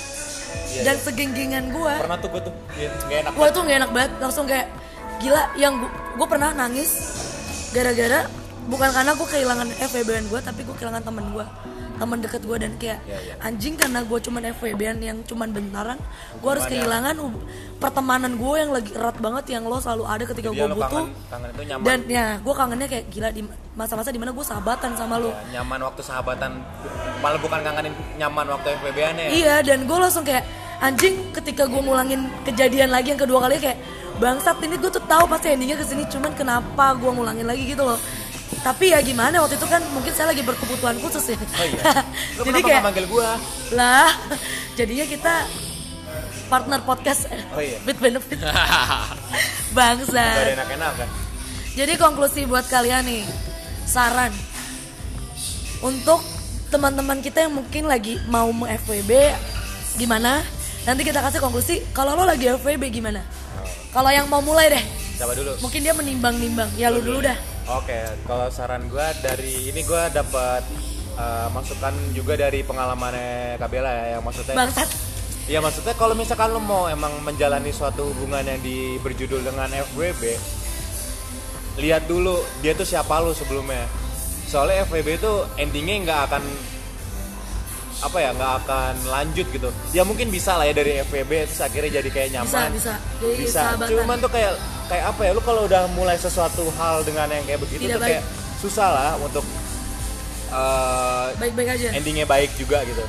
[0.71, 1.03] Iya, Dan iya.
[1.03, 1.93] segenggengan gue.
[1.97, 4.67] pernah tuh gue tuh Iya, nggak enak Wah itu gak enak banget, langsung kayak
[5.19, 5.73] gila yang
[6.11, 6.89] gue pernah nangis
[7.69, 8.25] gara-gara
[8.69, 11.45] bukan karena gue kehilangan FWB-an gue tapi gue kehilangan temen gue
[12.01, 13.33] teman deket gue dan kayak Iya, iya.
[13.45, 16.01] anjing karena gue cuman FWB-an yang cuman bentaran
[16.41, 17.13] gue harus kehilangan
[17.77, 20.89] pertemanan gue yang lagi erat banget yang lo selalu ada ketika gue butuh.
[20.89, 21.85] kangen, kangen itu nyaman.
[21.85, 23.41] Dan ya gue kangennya kayak gila di
[23.77, 25.29] masa-masa di mana gue sahabatan sama lo.
[25.29, 26.51] Ya, nyaman waktu sahabatan.
[27.21, 29.27] Malah bukan kangenin nyaman waktu FVB-an ya.
[29.29, 30.41] Iya dan gue langsung kayak
[30.81, 33.77] anjing ketika gue ngulangin kejadian lagi yang kedua kali kayak
[34.17, 37.85] bangsat ini gue tuh tahu pasti endingnya ke sini cuman kenapa gue ngulangin lagi gitu
[37.85, 37.97] loh
[38.61, 41.37] tapi ya gimana waktu itu kan mungkin saya lagi berkebutuhan khusus ya.
[41.37, 41.81] Oh iya.
[42.37, 43.29] Lu jadi kayak manggil gue
[43.73, 44.09] lah
[44.77, 45.33] jadinya kita
[46.45, 47.25] partner podcast
[47.57, 47.81] Oh iya.
[47.89, 48.37] with benefit.
[50.53, 51.09] Enak-enak kan?
[51.73, 53.23] Jadi konklusi buat kalian nih
[53.89, 54.29] saran
[55.81, 56.21] untuk
[56.69, 59.11] teman-teman kita yang mungkin lagi mau FWB
[59.97, 60.45] gimana?
[60.85, 63.25] Nanti kita kasih konklusi kalau lo lagi FWB gimana?
[63.89, 64.83] Kalau yang mau mulai deh.
[65.17, 65.57] Siapa dulu.
[65.65, 66.69] Mungkin dia menimbang-nimbang.
[66.77, 70.59] Ya lu dulu dah Oke, kalau saran gue dari ini gue dapat
[71.15, 74.55] eh, masukan juga dari pengalamannya Kabela ya, yang maksudnya.
[74.59, 74.89] bangsat
[75.47, 80.23] Iya maksudnya kalau misalkan lo mau emang menjalani suatu hubungan yang di berjudul dengan FWB,
[81.81, 83.87] lihat dulu dia tuh siapa lo sebelumnya.
[84.47, 86.43] Soalnya FWB itu endingnya nggak akan
[88.01, 89.69] apa ya nggak akan lanjut gitu.
[89.93, 92.73] Ya mungkin bisa lah ya dari FWB terus akhirnya jadi kayak nyaman.
[92.73, 93.59] bisa jadi bisa.
[93.61, 93.87] sahabatan.
[93.93, 94.53] Cuman tuh kayak
[94.89, 98.03] kayak apa ya lu kalau udah mulai sesuatu hal dengan yang kayak begitu Tidak tuh
[98.03, 98.11] baik.
[98.17, 98.23] kayak
[98.59, 99.45] susah lah untuk
[100.51, 103.05] eh, baik-baik aja endingnya baik juga gitu.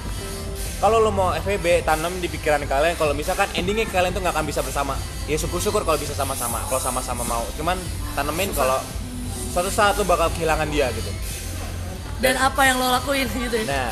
[0.83, 4.47] Kalau lo mau FVB tanam di pikiran kalian kalau misalkan endingnya kalian tuh nggak akan
[4.47, 4.99] bisa bersama.
[5.31, 6.59] Ya syukur-syukur kalau bisa sama-sama.
[6.67, 7.47] Kalau sama-sama mau.
[7.55, 7.79] Cuman
[8.19, 8.83] tanemin kalau
[9.53, 11.13] suatu saat lo bakal kehilangan dia gitu.
[12.25, 13.91] dan apa yang lo lakuin gitu ya Nah,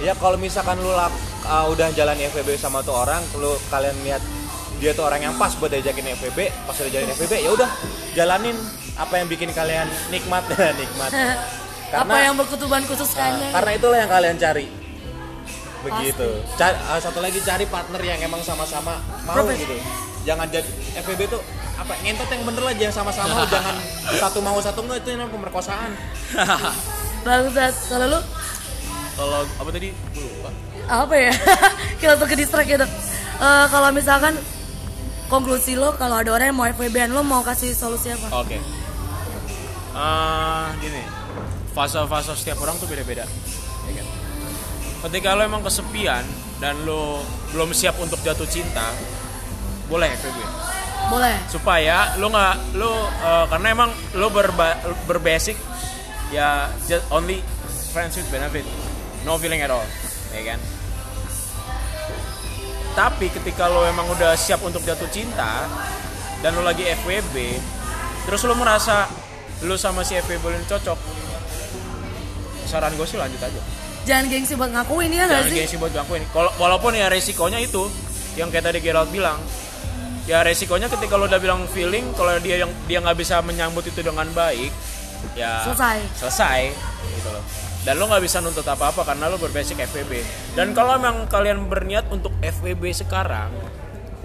[0.00, 1.12] ya kalau misalkan lu lak-
[1.44, 4.22] uh, udah jalan FVB sama tuh orang, lu kalian lihat
[4.76, 7.70] dia tuh orang yang pas buat diajakin FVB, pas udah jalan FVB ya udah
[8.12, 8.56] jalanin
[8.96, 10.44] apa yang bikin kalian nikmat
[10.80, 11.10] nikmat.
[11.92, 14.66] apa yang berketuban khusus Uh, kayaknya karena itulah yang kalian cari.
[15.80, 16.28] Begitu.
[16.54, 19.74] Ca- uh, satu lagi cari partner yang emang sama-sama mau Profes- gitu.
[20.22, 21.40] Jangan jadi FVB tuh
[21.74, 23.72] apa ngentot yang bener lah jangan sama-sama jangan
[24.22, 25.90] satu mau satu enggak itu namanya pemerkosaan.
[27.20, 28.20] bangsat kalau lu
[29.18, 29.88] Kalau apa tadi?
[30.16, 30.50] Lupa.
[30.90, 31.30] apa ya
[32.02, 32.86] kita tuh ke distract gitu
[33.40, 34.36] Eh, kalau misalkan
[35.32, 38.60] konklusi lo kalau ada orang yang mau FWB lo mau kasih solusi apa Oke.
[39.90, 41.00] Eh, gini,
[41.72, 43.24] fase-fase setiap orang tuh beda-beda.
[43.88, 44.06] Ya kan?
[45.08, 46.20] Ketika lo emang kesepian,
[46.60, 47.24] dan lo
[47.56, 48.92] belum siap untuk jatuh cinta
[49.88, 50.38] boleh FWB
[51.08, 54.76] boleh supaya lo nggak lo eh, karena emang lo berba,
[55.08, 55.56] berbasic
[56.30, 57.40] ya just only
[57.90, 58.62] friends with benefit
[59.24, 59.84] no feeling at all.
[60.32, 60.60] Ya kan?
[62.90, 65.66] Tapi ketika lo emang udah siap untuk jatuh cinta
[66.42, 67.36] dan lo lagi FWB
[68.26, 69.06] terus lo merasa
[69.62, 70.98] lo sama si FWB ini cocok
[72.66, 73.60] saran gue sih lanjut aja.
[74.06, 75.56] Jangan gengsi buat ngakuin ya jangan sih?
[75.58, 76.22] gengsi buat ngakuin.
[76.32, 77.86] Kalau walaupun ya resikonya itu
[78.38, 79.38] yang kayak tadi Gerald bilang
[80.30, 83.98] ya resikonya ketika lo udah bilang feeling kalau dia yang dia nggak bisa menyambut itu
[83.98, 84.70] dengan baik
[85.34, 85.98] ya Selesai.
[86.22, 86.60] selesai
[87.18, 87.42] gitu loh
[87.84, 90.20] dan lo nggak bisa nuntut apa apa karena lo berbasic FWB
[90.52, 93.52] dan kalau emang kalian berniat untuk FWB sekarang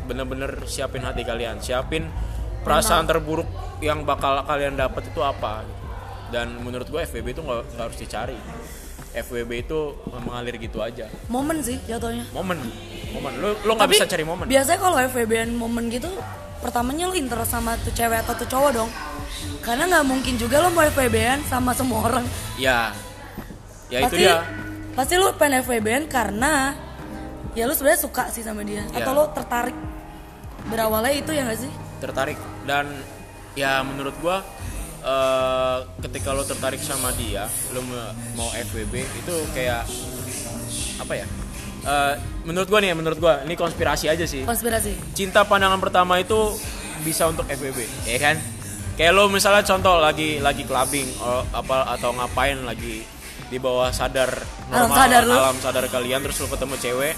[0.06, 1.60] bener-bener siapin hati kalian.
[1.60, 2.08] Siapin
[2.62, 3.50] perasaan terburuk
[3.82, 5.66] yang bakal kalian dapat itu apa.
[6.30, 8.38] Dan menurut gue FWB itu nggak harus dicari.
[9.16, 9.80] FWB itu
[10.12, 11.10] mengalir gitu aja.
[11.32, 12.28] Momen sih jatuhnya.
[12.32, 12.60] Momen.
[13.16, 13.34] Momen.
[13.42, 14.46] Lo lo nggak bisa cari momen.
[14.46, 16.10] biasanya kalau FWB-an momen gitu
[16.60, 18.92] pertamanya lo interest sama tuh cewek atau tuh cowok dong.
[19.64, 22.26] Karena nggak mungkin juga lo mau FWB-an sama semua orang.
[22.60, 22.92] Ya
[23.88, 24.36] ya itu pasti dia.
[24.94, 26.74] pasti lo pengen FWB-an karena
[27.52, 28.84] ya lo sebenarnya suka sih sama dia.
[28.86, 29.02] Ya.
[29.02, 29.76] atau lo tertarik
[30.66, 31.72] berawalnya itu ya nggak sih?
[32.00, 32.38] Tertarik.
[32.64, 32.90] Dan
[33.54, 34.42] ya menurut gua
[35.00, 37.82] eh, ketika lo tertarik sama dia lo
[38.34, 39.86] mau FWB itu kayak
[40.98, 41.28] apa ya?
[41.86, 44.42] Eh, menurut gua nih ya menurut gua ini konspirasi aja sih.
[44.44, 45.14] Konspirasi.
[45.14, 46.58] Cinta pandangan pertama itu
[47.02, 48.36] bisa untuk FWB ya kan?
[48.96, 53.04] Kayak lo misalnya contoh lagi lagi clubbing o- apa atau ngapain lagi
[53.46, 54.32] di bawah sadar
[54.68, 55.34] Alam normal sadar lo.
[55.36, 57.16] alam sadar kalian terus lo ketemu cewek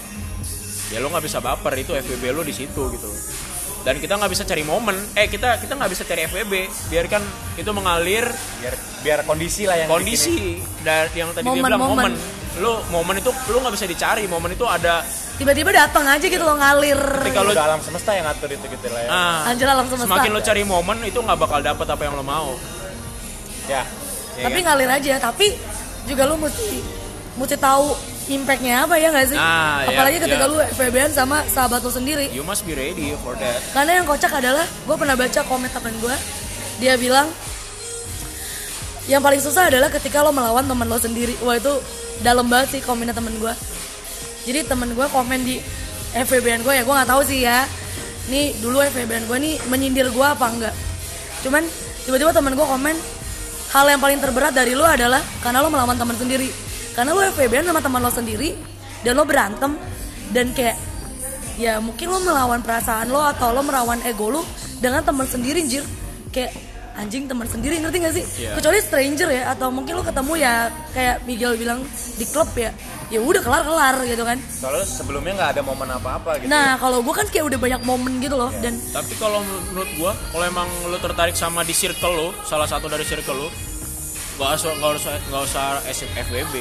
[0.88, 3.10] ya lo nggak bisa baper itu FWB lo di situ gitu
[3.78, 6.52] dan kita nggak bisa cari momen eh kita kita nggak bisa cari FWB
[6.88, 7.22] biarkan
[7.54, 11.96] itu mengalir biar biar kondisi lah yang kondisi dan yang tadi dia Momen, bilang momen.
[11.96, 12.12] momen
[12.58, 15.06] lo momen itu lo nggak bisa dicari momen itu ada
[15.38, 19.00] tiba-tiba datang aja gitu lo ngalir ketika lo alam semesta yang ngatur itu gitu lah
[19.00, 19.08] ya.
[19.08, 20.04] ah, Anjir alam semesta.
[20.04, 22.52] semakin lo cari momen itu nggak bakal dapet apa yang lo mau
[23.64, 23.84] Ya.
[24.34, 24.72] ya tapi kan?
[24.72, 25.52] ngalir aja tapi
[26.08, 26.80] juga lo mesti
[27.38, 27.94] mesti tahu
[28.28, 29.38] impactnya apa ya nggak sih?
[29.38, 30.50] Nah, ya, apalagi ketika ya.
[30.50, 32.28] lu FWB-an sama sahabat lo sendiri.
[32.32, 33.60] You must be ready for that.
[33.72, 36.16] Karena yang kocak adalah gue pernah baca komen temen gue
[36.78, 37.26] dia bilang
[39.08, 41.36] yang paling susah adalah ketika lo melawan temen lo sendiri.
[41.44, 41.72] Wah itu
[42.24, 43.52] dalam banget sih komennya temen gue
[44.48, 45.60] jadi temen gue komen di
[46.16, 47.68] FVB-an gue ya gue nggak tahu sih ya.
[48.32, 50.74] Nih dulu FVB-an gue nih menyindir gue apa enggak.
[51.44, 51.64] Cuman
[52.08, 52.96] tiba-tiba temen gue komen
[53.72, 56.48] hal yang paling terberat dari lo adalah karena lo melawan teman sendiri.
[56.96, 58.50] Karena lo FVB-an sama teman lo sendiri
[59.06, 59.78] dan lo berantem
[60.34, 60.76] dan kayak
[61.58, 64.42] ya mungkin lo melawan perasaan lo atau lo melawan ego lo
[64.82, 65.84] dengan teman sendiri anjir.
[66.32, 66.52] Kayak
[66.98, 68.52] anjing teman sendiri ngerti gak sih Iya.
[68.54, 70.54] kecuali stranger ya atau mungkin lo ketemu ya
[70.90, 71.80] kayak Miguel bilang
[72.12, 72.74] di klub ya
[73.08, 76.48] ya udah kelar kelar gitu kan Soalnya sebelumnya nggak ada momen apa-apa gitu.
[76.48, 80.12] nah kalau gue kan kayak udah banyak momen gitu loh dan tapi kalau menurut gua
[80.28, 83.48] kalau emang lo tertarik sama di circle lo salah satu dari circle lo
[84.36, 85.66] nggak usah nggak usah nggak usah
[86.20, 86.54] FWB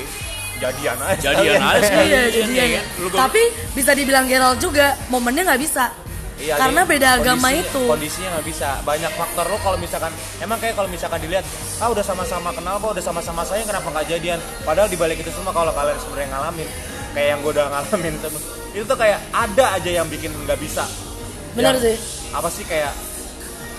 [0.58, 1.22] jadian aja.
[1.30, 2.86] jadian aja sekalian, iya ya jadian kan?
[2.96, 3.42] Lu gak- tapi
[3.76, 5.84] bisa dibilang Gerald juga momennya nggak bisa
[6.38, 8.70] Iya, karena jadi beda agama kondisi- itu Kondisinya nggak bisa.
[8.86, 11.46] Banyak faktor lo kalau misalkan emang kayak kalau misalkan dilihat,
[11.82, 14.40] ah udah sama-sama kenal kok, udah sama-sama sayang kenapa nggak jadian?
[14.62, 16.70] Padahal dibalik itu semua kalau kalian sebenarnya ngalamin,
[17.18, 18.14] kayak yang gue udah ngalamin
[18.78, 20.86] itu tuh kayak ada aja yang bikin nggak bisa.
[21.58, 21.98] Benar sih.
[22.30, 22.94] Apa sih kayak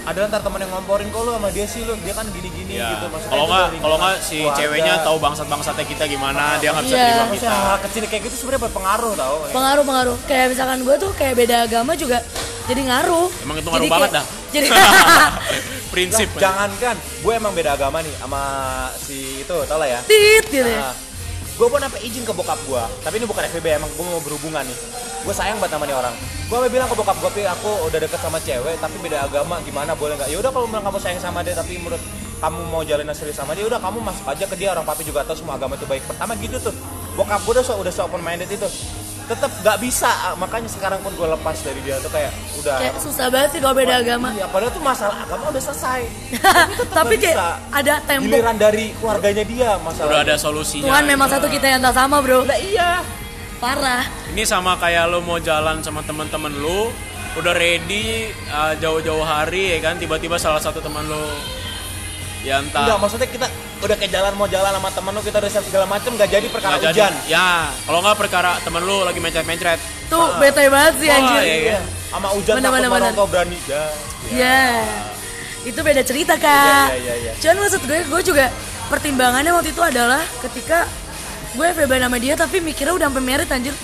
[0.01, 2.93] ada ntar temen yang ngomporin kok lu sama dia sih lu dia kan gini-gini Ya.
[2.93, 4.57] gitu maksudnya Kalau nggak kalau nggak si keluarga.
[4.57, 7.05] ceweknya tahu bangsat-bangsatnya kita gimana, dia nggak bisa Iya.
[7.05, 7.67] terima Maksudnya kita.
[7.67, 11.57] hal kecil kayak gitu sebenarnya berpengaruh tau pengaruh pengaruh kayak misalkan gue tuh kayak beda
[11.63, 12.19] agama juga
[12.65, 14.25] jadi ngaruh Emang itu Jadi ngaruh banget kayak- dah.
[14.49, 14.67] jadi
[15.89, 16.29] Prinsip.
[16.31, 18.43] Lah, jangankan gue emang beda agama nih sama
[18.95, 20.93] si itu tau lah ya tit gitu ya
[21.59, 24.63] gue pun sampai izin ke bokap gue tapi ini bukan FBB emang gue mau berhubungan
[24.63, 24.79] nih.
[25.27, 26.15] Gue sayang banget sama nih orang.
[26.47, 29.99] Gue bilang ke bokap gue "Pi, aku udah deket sama cewek tapi beda agama gimana
[29.99, 30.31] boleh nggak?
[30.31, 31.99] Ya udah kalau bilang kamu sayang sama dia tapi menurut
[32.39, 34.71] kamu mau jalin serius sama dia udah kamu masuk aja ke dia.
[34.71, 36.07] Orang papi juga tahu semua agama itu baik.
[36.07, 36.75] Pertama gitu tuh
[37.19, 38.71] bokap gue udah so udah so open minded itu
[39.29, 40.11] tetap nggak bisa.
[40.41, 42.33] Makanya sekarang pun gue lepas dari dia tuh kayak
[42.65, 44.29] udah kayak susah banget sih kalau beda agama.
[44.33, 46.01] Iya, padahal tuh masalah agama udah selesai.
[46.99, 47.49] Tapi kayak bisa.
[47.71, 50.89] ada tembok giliran dari keluarganya dia masalah Udah ada solusinya.
[50.89, 52.49] Tuhan memang satu kita yang tak sama bro.
[52.49, 53.05] Lah iya.
[53.59, 54.07] Parah.
[54.33, 56.95] Ini sama kayak lo mau jalan sama teman-teman lo,
[57.35, 61.27] udah ready uh, jauh-jauh hari ya kan, tiba-tiba salah satu teman lo
[62.47, 62.87] ya entah.
[62.87, 63.47] Enggak, maksudnya kita
[63.79, 66.47] udah kayak jalan mau jalan sama temen lu kita udah siap segala macem nggak jadi
[66.49, 67.13] perkara nggak hujan.
[67.27, 67.49] Ya,
[67.83, 69.79] kalau nggak perkara temen lu lagi mencret-mencret.
[70.07, 71.81] tuh bete banget sih Wah, anjir iya, Iya.
[72.09, 73.13] Sama hujan takut bener, orang bener.
[73.15, 73.59] tua berani.
[73.65, 73.83] Ya.
[74.29, 74.61] Ya,
[75.63, 76.49] itu beda cerita kak.
[76.91, 77.33] Iya, iya, iya, iya.
[77.37, 78.45] Cuman maksud gue, gue juga
[78.87, 80.89] pertimbangannya waktu itu adalah ketika
[81.53, 83.75] gue FB nama dia tapi mikirnya udah sampai merit anjir.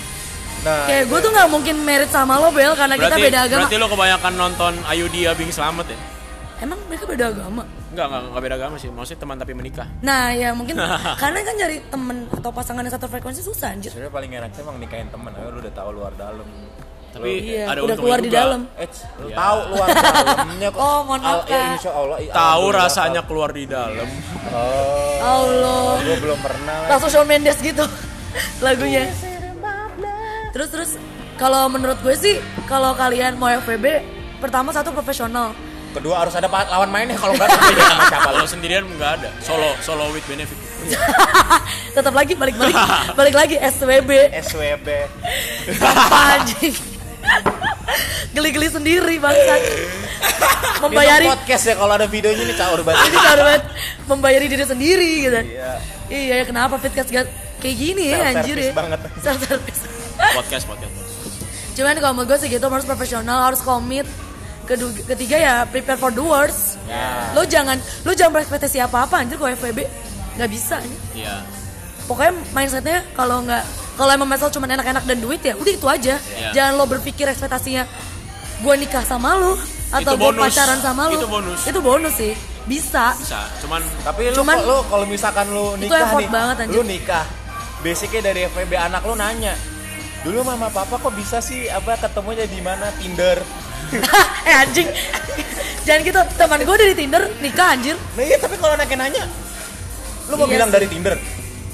[0.61, 3.61] Nah, Kayak gue tuh nggak mungkin merit sama lo Bel karena kita berarti beda agama.
[3.63, 5.97] berarti lo kebanyakan nonton Ayudhya Bing Slamet ya
[6.57, 7.61] Emang mereka beda agama?
[7.95, 8.89] Enggak, enggak, enggak beda agama sih.
[8.89, 9.87] Maksudnya teman tapi menikah.
[10.01, 10.75] Nah ya mungkin
[11.21, 13.87] karena kan nyari temen atau pasangan yang satu frekuensi susah anjir.
[13.87, 16.43] sebenarnya paling enaknya emang nikahin temen ayo lu udah tahu luar dalam
[17.07, 18.37] Tapi Iya, ada udah keluar di juga.
[18.37, 18.61] dalam.
[18.75, 19.35] eh lu Iya.
[19.37, 21.71] tahu luar dalamnya kok Oh, mohon maaf, ya, Kak.
[21.73, 24.07] insya Allah i- Tahu rasanya keluar di dalam.
[24.51, 25.91] oh Allah.
[25.97, 27.87] gue belum pernah Langsung Shawn Mendes gitu
[28.67, 29.07] lagunya.
[30.51, 30.91] Terus terus
[31.35, 33.85] kalau menurut gue sih kalau kalian mau FVB
[34.37, 35.55] pertama satu profesional.
[35.95, 39.29] Kedua harus ada lawan mainnya kalau enggak tapi sama siapa lu Kalau sendirian enggak ada.
[39.39, 40.59] Solo solo with benefit.
[41.95, 42.75] Tetap lagi balik-balik
[43.19, 44.11] balik lagi SWB.
[44.45, 44.87] SWB
[45.79, 46.75] Apa anjing?
[48.35, 49.61] Geli-geli sendiri bangsat.
[50.83, 53.63] Membayari podcast ya kalau ada videonya nih caur banget ini cara banget
[54.05, 55.39] membayari diri sendiri gitu.
[55.41, 55.71] Iya.
[56.05, 57.25] Iya, ya kenapa Fitcast gak
[57.57, 58.71] kayak gini ya anjir ya.
[58.75, 58.99] banget.
[59.23, 59.81] Self service.
[60.15, 60.93] Podcast podcast.
[61.75, 64.05] Cuman kalau menurut gue sih gitu harus profesional, harus komit.
[64.65, 66.81] Kedua, ketiga ya prepare for the worst.
[66.83, 67.29] Ya.
[67.31, 69.85] Lo jangan lo jangan berekspektasi apa-apa anjir kalau FVB
[70.35, 70.77] nggak bisa.
[70.77, 70.99] anjir.
[71.15, 71.45] Iya.
[72.05, 73.63] Pokoknya mindsetnya kalau nggak
[73.95, 76.15] kalau emang masalah cuma enak-enak dan duit ya udah itu aja.
[76.17, 76.49] Iya.
[76.51, 77.85] Jangan lo berpikir ekspektasinya
[78.57, 79.53] gue nikah sama lo
[79.91, 81.15] atau gue pacaran sama lo.
[81.15, 81.59] Itu bonus.
[81.63, 82.33] Itu bonus sih.
[82.65, 83.13] Bisa.
[83.15, 83.45] Bisa.
[83.61, 86.73] Cuman Tapi lu Cuman- kok- lu kalau misalkan lu Itu nikah nih, banget, anjir.
[86.73, 87.25] lu nikah.
[87.79, 89.53] Basicnya dari FVB anak lu nanya.
[90.21, 93.37] Dulu mama papa kok bisa sih apa ketemunya di mana Tinder?
[94.49, 94.87] eh anjing.
[95.85, 96.21] Jangan gitu.
[96.35, 97.95] Teman gue dari Tinder nikah anjir.
[98.17, 99.23] Nah iya tapi kalau anaknya nanya,
[100.27, 100.75] lu mau Iya bilang sih.
[100.75, 101.15] dari Tinder?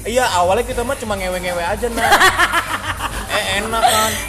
[0.02, 2.02] Iya awalnya kita mah cuma ngewe-ngewe aja nah.
[3.32, 4.12] eh enak kan?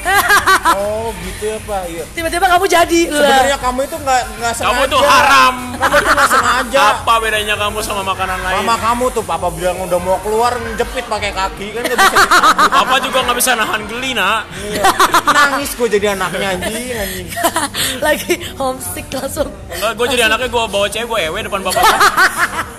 [0.73, 1.85] Oh gitu ya pak.
[1.85, 2.03] Iya.
[2.17, 3.01] Tiba-tiba kamu jadi.
[3.11, 3.19] lah.
[3.19, 4.71] Sebenarnya kamu itu nggak nggak sengaja.
[4.73, 5.55] kamu tuh haram.
[5.77, 6.81] Kamu tuh nggak sengaja.
[6.97, 8.63] Apa bedanya kamu sama makanan lain?
[8.63, 12.69] Mama kamu tuh papa bilang udah mau keluar jepit pakai kaki kan nggak bisa ditahan.
[12.73, 14.41] Papa juga nggak bisa nahan geli nak.
[14.65, 14.83] Iya.
[15.29, 17.27] Nangis gue jadi anaknya anjing anjing.
[18.05, 21.83] lagi homesick langsung Enggak, gue jadi anaknya gue bawa cewek gue ewe depan bapak.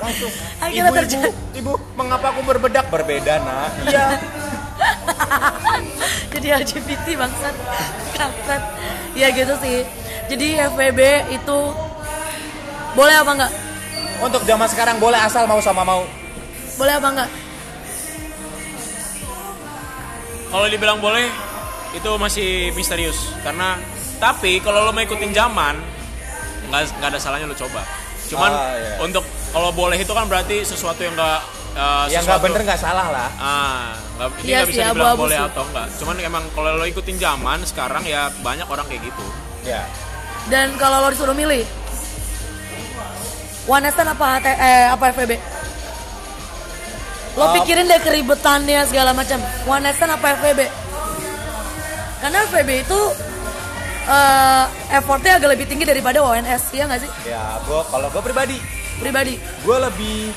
[0.02, 0.32] Langsung.
[0.58, 1.28] Akhirnya ibu, terjadi.
[1.28, 2.88] ibu, ibu, mengapa aku berbedak?
[2.90, 3.70] Berbeda nak.
[3.86, 4.06] Iya.
[6.34, 7.54] jadi LGBT bangsat
[8.12, 8.62] kampret
[9.14, 9.84] ya gitu sih
[10.26, 11.00] jadi FWB
[11.32, 11.58] itu
[12.94, 13.52] boleh apa enggak
[14.14, 16.06] Untuk zaman sekarang boleh asal mau sama mau.
[16.78, 17.30] boleh apa enggak
[20.48, 21.26] Kalau dibilang boleh,
[21.98, 23.18] itu masih misterius.
[23.42, 23.74] Karena
[24.22, 25.74] tapi kalau lo mau ikutin zaman,
[26.70, 27.82] nggak nggak ada salahnya lo coba.
[28.30, 29.02] Cuman Ah, iya.
[29.02, 31.42] untuk kalau boleh itu kan berarti sesuatu yang nggak
[31.74, 33.28] eh, Yang nggak bener nggak salah lah.
[33.36, 35.48] Ah, nggak, ini Iya nggak bisa dibilang abu-abu boleh sih.
[35.48, 35.86] atau enggak.
[35.96, 39.24] Cuman emang kalau lo ikutin zaman sekarang ya banyak orang kayak gitu.
[39.64, 39.82] Ya.
[40.44, 41.64] dan kalau lo disuruh milih
[43.64, 45.32] one stand apa HT, eh, apa FWB
[47.34, 47.52] lo Oh.
[47.56, 50.60] pikirin deh keribetannya segala macam one stand apa FWB
[52.20, 53.00] karena FWB itu
[54.06, 58.56] eh, effortnya agak lebih tinggi daripada ONS ya nggak sih Ya, gue kalau gue pribadi,
[58.98, 60.28] pribadi gue lebih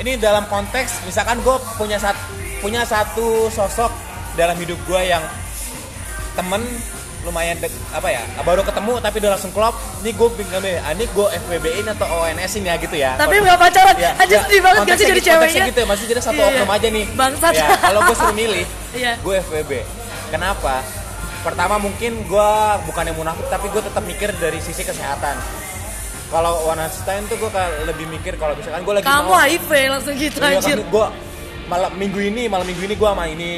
[0.00, 2.16] ini dalam konteks misalkan gue punya sat,
[2.58, 3.92] punya satu sosok
[4.32, 5.20] dalam hidup gue yang
[6.32, 6.62] temen
[7.20, 10.96] lumayan dek, apa ya baru ketemu tapi udah langsung klop ini gue bingung nih ah,
[10.96, 13.12] ini gue FWB in atau ONS in ya gitu ya.
[13.20, 13.92] Tapi nggak pacaran.
[14.00, 15.64] Ya, aja ya, sedih banget gak sih jadi gitu- ceweknya.
[15.68, 15.86] gitu ya.
[15.86, 16.56] Masih jadi satu Iya, iya.
[16.56, 17.04] oknum aja nih.
[17.12, 17.52] Bangsat.
[17.52, 18.64] ya kalau gue suruh milih
[19.04, 19.12] Iya.
[19.20, 19.72] gue FWB
[20.32, 20.80] kenapa?
[21.40, 22.50] Pertama mungkin gue
[22.88, 25.36] bukan yang munafik tapi gue tetap mikir dari sisi kesehatan
[26.30, 27.50] kalau one night stand tuh gue
[27.84, 29.42] lebih mikir kalau misalkan gue lagi kamu mau.
[29.42, 30.78] HIV langsung gitu Iya, anjir.
[30.78, 31.06] kan, gue
[31.66, 33.50] malam minggu ini malam minggu ini gue sama ini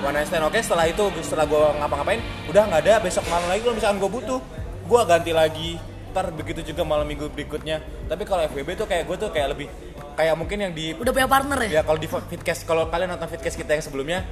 [0.00, 0.42] one night stand.
[0.42, 2.94] Oke setelah itu setelah gue ngapa-ngapain udah nggak ada.
[2.98, 4.40] Besok malam lagi kalau misalkan gue butuh
[4.84, 5.70] gue ganti lagi.
[6.14, 7.82] Ntar begitu juga malam minggu berikutnya.
[8.06, 9.66] Tapi kalau FWB tuh kayak gue tuh kayak lebih
[10.14, 11.70] kayak mungkin yang di udah punya partner ya?
[11.70, 14.22] Ya kalau di fitcast kalau kalian nonton fitcast kita yang sebelumnya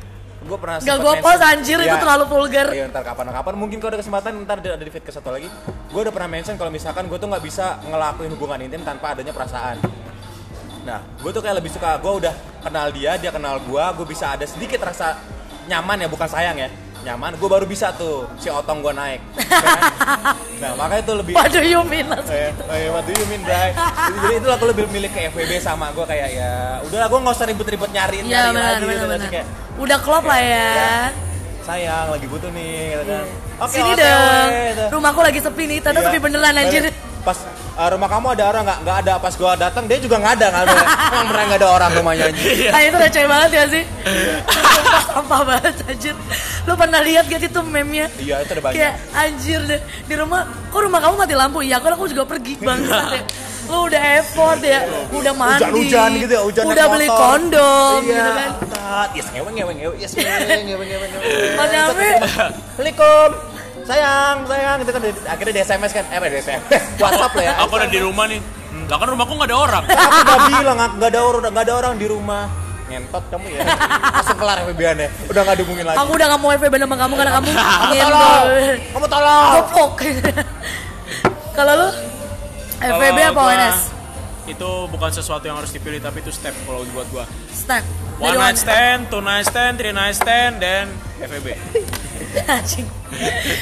[0.43, 2.67] gue pernah Gak mention- post anjir itu Ya, terlalu vulgar.
[2.69, 3.55] Iya ntar kapan-kapan.
[3.55, 5.49] Mungkin kalau ada kesempatan ntar ada di fitcast satu lagi.
[5.89, 9.31] Gue udah pernah mention kalau misalkan gue tuh nggak bisa ngelakuin hubungan intim tanpa adanya
[9.31, 9.79] perasaan.
[10.83, 14.35] Nah gue tuh kayak lebih suka gue udah kenal dia dia kenal gue gue bisa
[14.35, 15.15] ada sedikit rasa
[15.65, 16.69] nyaman ya bukan sayang ya
[17.03, 20.39] nyaman gue baru bisa tuh si otong gue naik Kan?
[20.59, 23.75] nah makanya itu lebih What do you mean Eh, eh, what do you mean, Bray?
[23.75, 27.47] Jadi, itu aku lebih milih ke FWB sama gue kayak ya udahlah gue nggak usah
[27.47, 29.07] ribet-ribet nyariin Iya nyari benar lagi benar gitu.
[29.09, 30.71] Nanti kayak Udah klop lah ya.
[31.63, 33.25] sayang lagi butuh nih gitu kan.
[33.61, 34.49] Oke, Sini oke, dong.
[34.51, 34.85] gitu.
[34.93, 35.79] Rumahku lagi sepi nih.
[35.79, 36.07] Tante Iya.
[36.07, 36.83] sepi beneran anjir.
[37.23, 37.39] Pas
[37.73, 38.79] eh, rumah kamu ada orang nggak?
[38.83, 39.13] Nggak ada.
[39.17, 40.47] Pas gua datang dia juga nggak ada.
[40.51, 40.75] Nggak ada.
[41.09, 42.71] Emang beneran nggak ada orang rumahnya anjir.
[42.75, 43.83] Ah itu receh banget ya sih.
[44.45, 46.15] Sumpah sampah banget anjir.
[46.63, 48.07] Lu pernah lihat gak sih tuh meme-nya?
[48.17, 48.77] Iya itu ada banyak.
[48.77, 50.41] Kayak anjir deh di rumah.
[50.71, 51.59] Kok rumah kamu mati lampu?
[51.59, 53.23] Iya, kan aku juga pergi bangsat ya.
[53.63, 54.83] Lu udah effort ya,
[55.15, 57.19] udah mandi, Hujan-hujan gitu ya, hujan udah beli motor.
[57.23, 58.11] kondom Iya.
[58.11, 58.51] gitu kan.
[59.15, 61.11] Yes ngeweng ngeweng ngeweng, yes ngeweng ngeweng ngeweng.
[61.15, 62.19] ngeweng.
[62.27, 63.52] Assalamualaikum.
[63.83, 66.05] Sayang, sayang itu kan di- akhirnya di SMS kan.
[66.07, 66.63] Eh, di SMS.
[67.03, 67.53] WhatsApp lah ya.
[67.67, 68.41] Aku udah di rumah nih.
[68.73, 69.83] Hmm, Lah kan rumahku nggak ada orang.
[70.07, 72.43] Aku udah bilang nggak ada orang, nggak ada orang di rumah.
[72.87, 73.61] Ngentot kamu ya.
[74.13, 75.09] Langsung kelar FBB ya.
[75.33, 75.97] Udah nggak dihubungin lagi.
[75.97, 78.45] aku udah gak mau FB sama kamu karena kamu Kamu tolong.
[78.93, 79.51] Kamu tolong.
[79.57, 79.93] Gopok.
[81.53, 81.89] Kalau lu
[82.83, 83.79] Kalau apa ONS?
[84.43, 87.25] Itu bukan sesuatu yang harus dipilih tapi itu step kalau buat gua.
[87.55, 87.87] Step.
[88.19, 91.59] One night stand, two night stand, three night stand, dan FEB.
[92.57, 92.87] anjing.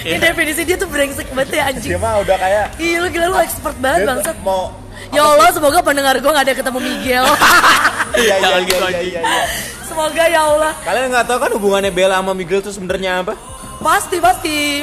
[0.07, 1.91] Ini definisi dia tuh brengsek banget ya anjing.
[1.97, 4.37] Dia mah udah kayak Iya lu gila lu expert banget bangsat.
[4.47, 4.71] mau
[5.11, 7.27] Ya Allah semoga pendengar gue gak ada yang ketemu Miguel.
[8.11, 9.21] Iya iya iya gitu, iya iya.
[9.23, 9.45] iya.
[9.87, 10.75] semoga ya Allah.
[10.83, 13.39] Kalian nggak tahu kan hubungannya Bella sama Miguel tuh sebenarnya apa?
[13.79, 14.83] Pasti pasti.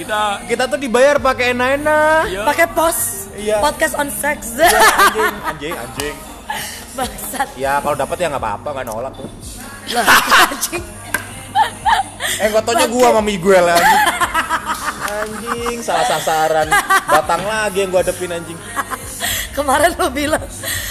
[0.00, 2.24] Kita Kita tuh dibayar pakai enak-enak.
[2.32, 3.28] ya, Pakai pos.
[3.36, 3.60] Iya.
[3.60, 4.56] Podcast on sex.
[4.56, 6.14] Anjing, anjing, anjing.
[6.98, 7.48] Bangsat.
[7.60, 9.28] Ya kalau dapat ya nggak apa-apa, nggak nolak tuh.
[9.92, 10.04] Lah,
[10.48, 10.82] anjing.
[12.40, 14.02] Eh fotonya gua sama Miguel anjing.
[15.04, 16.68] Anjing, salah sasaran.
[17.06, 18.58] Batang lagi yang gua hadepin anjing.
[19.54, 20.42] Kemarin lu bilang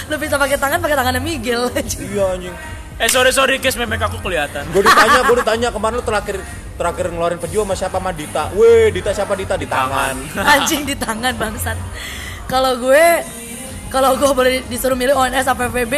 [0.07, 1.67] lu bisa pakai tangan pakai tangannya Miguel.
[1.73, 2.07] anjing.
[2.13, 2.55] Iya anjing.
[3.01, 4.69] Eh sorry sorry guys, memek aku kelihatan.
[4.69, 6.37] Gue ditanya, gue ditanya kemarin lu terakhir
[6.77, 8.53] terakhir ngeluarin video sama siapa sama Dita.
[8.53, 10.13] Weh, Dita siapa Dita di tangan.
[10.37, 11.77] Anjing di tangan bangsat.
[12.45, 13.25] Kalau gue
[13.89, 15.93] kalau gue boleh disuruh milih ONS apa FVB,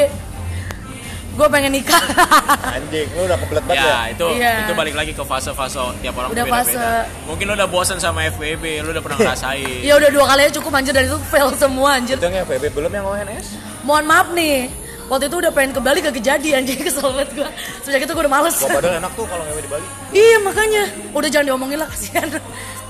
[1.36, 2.00] gue pengen nikah.
[2.76, 3.86] Anjing, lu udah kebelet banget ya.
[3.86, 4.54] Ya itu Iya.
[4.64, 6.80] itu balik lagi ke fase-fase tiap orang Udah fase.
[7.24, 9.84] Mungkin lu udah bosan sama FWB, lu udah pernah ngerasain.
[9.84, 12.16] ya udah dua kali aja cukup anjir dan itu fail semua anjir.
[12.16, 13.46] Itu yang FBB belum yang ONS?
[13.84, 14.72] Mohon maaf nih.
[15.06, 17.50] Waktu itu udah pengen kembali ke kejadian jadi kesel banget gue.
[17.84, 18.56] Sejak itu gue udah males.
[18.56, 19.86] Gua padahal enak tuh kalau ngewe di Bali.
[20.12, 20.84] iya makanya.
[21.12, 22.26] Udah jangan diomongin lah kasihan.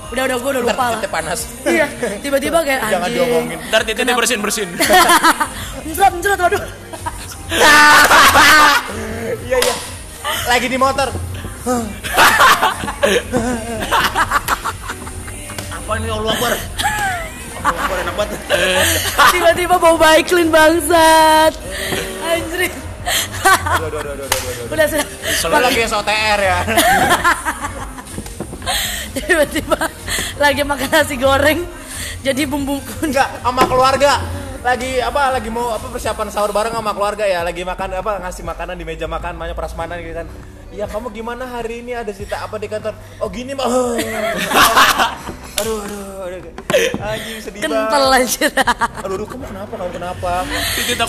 [0.06, 0.96] Udah udah gue udah lupa lah.
[0.96, 1.40] Titik panas.
[1.66, 1.86] Iya,
[2.22, 2.94] tiba-tiba kayak anjing.
[2.94, 3.58] Jangan diomongin.
[3.68, 4.68] Ntar titiknya bersin-bersin.
[5.82, 6.62] Mencelat, mencelat, waduh.
[9.46, 9.74] Iya iya.
[10.50, 11.08] Lagi di motor.
[15.70, 16.52] Apa ini Allah Akbar?
[19.30, 21.54] Tiba-tiba bau baiklin bangsat.
[22.26, 22.70] Anjir.
[24.70, 25.06] Udah sudah.
[25.50, 26.58] Lu lagi SOTR ya.
[29.14, 29.78] Tiba-tiba
[30.42, 31.62] lagi makan nasi goreng.
[32.26, 32.82] Jadi bumbu.
[33.02, 34.18] Enggak, sama keluarga.
[34.66, 35.30] Lagi apa?
[35.30, 37.46] Lagi mau apa persiapan sahur bareng sama keluarga ya.
[37.46, 38.18] Lagi makan apa?
[38.18, 40.26] Ngasih makanan di meja makan, banyak prasmanan gitu kan.
[40.74, 42.98] Iya, kamu gimana hari ini ada cerita apa di kantor?
[43.22, 43.62] Oh gini mah.
[45.62, 46.52] aduh, aduh, aduh.
[46.98, 48.26] Anjing sedih Kental banget.
[48.26, 48.50] anjir.
[49.06, 49.74] Aduh, aduh, kamu kenapa?
[49.78, 50.30] Kamu kenapa?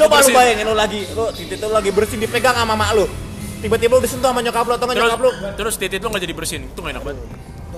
[0.06, 3.10] Coba lu bayangin lu lagi, lu titik lu lagi bersin dipegang sama mak lu.
[3.58, 5.32] Tiba-tiba lu disentuh sama nyokap lu atau nggak nyokap lu?
[5.58, 6.62] terus titik lu nggak jadi bersin.
[6.70, 7.26] Itu nggak enak banget.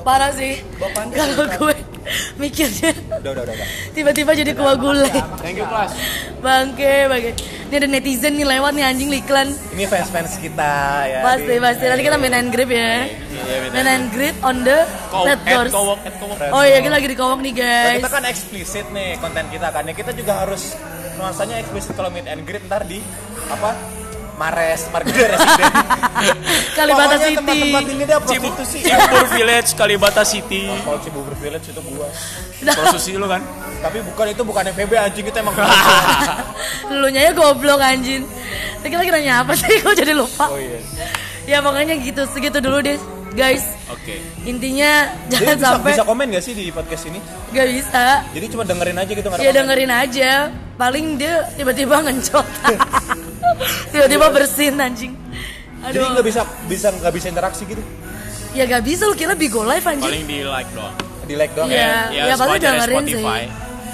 [0.02, 0.60] Parah sih.
[1.12, 1.76] Kalau gue
[2.36, 2.90] mikirnya
[3.92, 5.12] tiba-tiba jadi kuah gulai.
[5.38, 5.92] Thank you kelas.
[6.40, 7.32] Bangke, bangke.
[7.70, 9.54] Ini ada netizen nih lewat nih anjing iklan.
[9.70, 10.74] Ini fans-fans kita
[11.06, 11.20] ya.
[11.22, 11.84] Pasti, di- pasti.
[11.86, 13.06] Nanti kita main and grip ya.
[13.06, 14.80] Iya, Main and grip on the
[15.22, 15.74] red doors.
[16.50, 17.98] Oh iya, kita lagi di kowok nih Nah, guys.
[18.02, 19.84] kita kan eksplisit nih konten kita kan.
[19.86, 20.74] Ya, kita juga harus
[21.16, 23.04] nuansanya eksplisit kalau meet and greet ntar di
[23.46, 23.99] apa?
[24.40, 25.72] Mares, Margida Residen.
[26.80, 27.36] Kalibata Pokoknya City.
[27.36, 28.78] Tempat-tempat ini dia Cibu, prostitusi.
[28.82, 30.62] Cibubur Village, Kalibata City.
[30.80, 32.08] Kalau Cibubur Village itu gua.
[32.64, 33.44] Prostitusi lu kan?
[33.80, 35.56] Tapi bukan itu bukan FVB anjing itu emang
[37.00, 38.24] Lu nya goblok anjing.
[38.80, 39.68] Tadi lagi nanya apa sih?
[39.84, 40.48] Kok jadi lupa?
[40.48, 40.80] Oh iya.
[41.44, 42.96] Ya pokoknya gitu, segitu dulu deh
[43.32, 43.76] guys.
[43.90, 44.20] Oke.
[44.44, 47.20] Intinya Jadi jangan bisa, sampai bisa komen gak sih di podcast ini?
[47.50, 48.04] gak bisa.
[48.32, 49.58] Jadi cuma dengerin aja gitu nggak Ya komen?
[49.60, 50.32] dengerin aja.
[50.76, 52.46] Paling dia tiba-tiba ngencot.
[53.90, 55.14] Tiba-tiba bersin anjing.
[55.80, 56.12] Jadi Aduh.
[56.12, 57.82] nggak bisa bisa nggak bisa interaksi gitu?
[58.50, 60.10] Ya gak bisa lu kira Bigo Live anjing.
[60.10, 60.96] Paling di like doang.
[61.24, 62.10] Di like doang Iya.
[62.10, 62.24] ya?
[62.26, 63.14] ya, paling sewajarnya dengerin sih.
[63.14, 63.42] Spotify.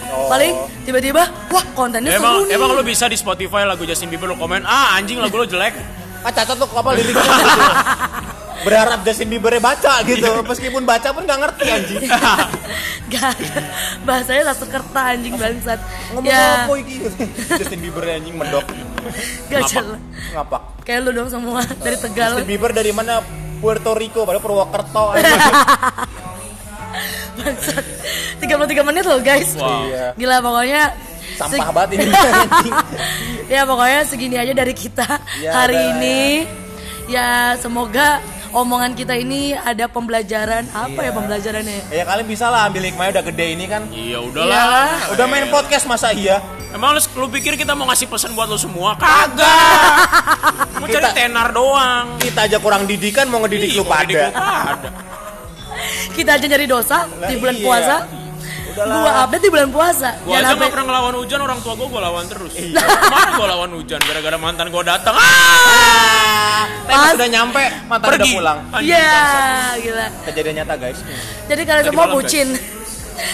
[0.06, 0.28] Oh.
[0.32, 2.56] Paling tiba-tiba wah kontennya Ya, emang seru nih.
[2.56, 5.76] emang lu bisa di Spotify lagu Justin Bieber lu komen, "Ah, anjing lagu lu jelek."
[6.24, 7.22] ah cacat tuh apa liriknya.
[8.64, 12.02] Berharap Justin Bieber baca gitu, meskipun baca pun nggak ngerti anjing.
[13.14, 13.36] Gak.
[14.02, 15.78] Bahasanya Sasekerta anjing bangsat.
[16.10, 17.06] Ngomong Ya, apa iki?
[17.60, 18.66] Justin Bieber anjing mendok.
[19.46, 19.70] gak Ngapak.
[19.70, 20.02] jelas.
[20.32, 20.62] Ngapak.
[20.82, 22.32] Kayak lu dong semua dari Tegal.
[22.34, 23.22] Justin Bieber dari mana?
[23.56, 25.42] Puerto Rico, padahal Purwokerto anjing.
[27.36, 27.84] Bangsat.
[28.40, 28.48] 33
[28.84, 29.54] menit loh guys.
[29.56, 29.86] Wow.
[29.86, 30.06] Iya.
[30.16, 30.84] Gila pokoknya
[31.36, 32.08] Sampah banget ini
[33.52, 36.48] ya pokoknya segini aja dari kita Ya, hari ini.
[37.06, 38.24] Ya semoga
[38.56, 41.04] omongan kita ini ada pembelajaran apa Iya.
[41.04, 41.80] ya pembelajarannya?
[41.92, 43.84] Ya kalian bisa lah ambil hikmahnya udah gede ini kan.
[43.92, 45.12] Iya, udahlah.
[45.12, 46.40] Udah main podcast masa iya?
[46.72, 48.96] Emang lu, lu pikir kita mau ngasih pesan buat lu semua?
[48.96, 49.96] Kagak.
[50.80, 52.16] mau cari tenar doang.
[52.20, 54.24] Kita aja kurang didikan mau ngedidik Ih, lu didik pada.
[54.28, 54.90] lu pada.
[56.16, 57.64] Kita aja nyari dosa di Lah, bulan iya.
[57.64, 57.96] puasa.
[58.76, 58.96] Udahlah.
[58.98, 60.10] Gua update di bulan puasa.
[60.22, 62.52] Gua aja sampai- gak pernah ngelawan hujan, orang tua gua gua lawan terus.
[62.54, 62.76] Iya.
[62.84, 65.16] Kemarin gua lawan hujan gara-gara mantan gua datang.
[65.16, 66.64] Ah!
[66.86, 68.32] Pas Pas- udah nyampe, mantan udah Pergi.
[68.36, 68.60] pulang.
[68.70, 69.76] Anjing, Iya, bangsat.
[69.82, 70.06] gila.
[70.26, 71.00] Kejadian nyata guys.
[71.46, 72.48] Jadi kalian semua malam, bucin.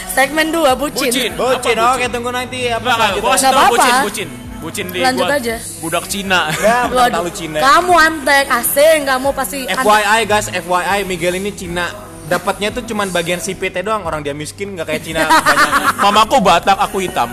[0.08, 1.10] Segmen 2 bucin.
[1.10, 1.32] Bucin.
[1.34, 3.18] Bocin, Apa oke tunggu nanti apa selanjutnya.
[3.20, 4.30] gua kasih Nggak bucin, bucin.
[4.62, 5.38] Bucin di Lanjut gua.
[5.42, 5.56] aja.
[5.82, 6.42] Budak Cina.
[6.56, 7.58] Ya, tahu Cina.
[7.60, 9.82] Kamu antek asing, kamu pasti antek.
[9.82, 11.90] FYI guys, FYI Miguel ini Cina.
[12.32, 14.08] Dapatnya tuh cuman bagian sipitnya doang.
[14.08, 15.72] Orang dia miskin nggak kayak Cina banyak.
[16.08, 17.28] Mamaku Batak, aku hitam.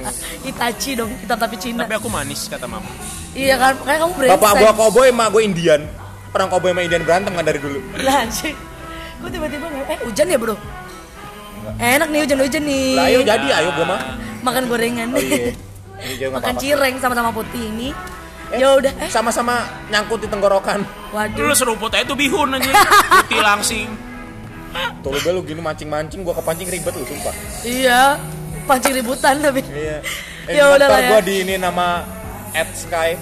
[0.50, 1.86] Itachi dong, kita tapi Cina.
[1.86, 2.90] Tapi aku manis kata mama.
[3.30, 4.34] Iya kan, kayak kamu brengsek.
[4.34, 5.80] Bapak gua cowboy, emak gua Indian.
[6.34, 7.78] Orang cowboy sama Indian berantem kan dari dulu.
[8.02, 8.58] Lah anjing.
[9.22, 10.56] Gue tiba-tiba eh hujan ya bro?
[11.78, 12.86] Enak nih hujan-hujan nih.
[12.98, 14.00] Lah ayo jadi, ayo gua mah.
[14.42, 15.08] Makan gorengan.
[15.14, 15.54] Oh iya.
[16.00, 16.62] Nggak Makan apa-apa.
[16.64, 17.94] cireng sama-sama putih ini.
[18.50, 19.62] Eh, Ya udah, eh Sama-sama
[19.94, 20.82] nyangkut di tenggorokan.
[21.14, 21.54] Waduh.
[21.54, 22.72] seruput aja tuh bihun aja.
[23.22, 24.09] Putih langsing.
[25.00, 27.34] Tuh lu lu gini mancing-mancing, gua kepancing ribet lu sumpah.
[27.64, 28.20] Iya,
[28.68, 29.64] pancing ributan tapi.
[29.66, 29.98] Iya.
[30.48, 31.08] Eh, Ya udah lah ya.
[31.14, 32.02] gua di ini nama
[32.50, 33.14] at Sky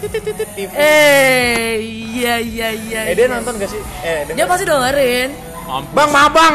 [0.57, 0.70] TV.
[0.72, 1.76] Eh,
[2.16, 3.01] iya iya iya.
[3.12, 3.34] Eh dia iya.
[3.36, 3.80] nonton gak sih?
[4.01, 5.30] Eh Dia pasti dengerin.
[5.92, 6.55] Bang, maaf bang.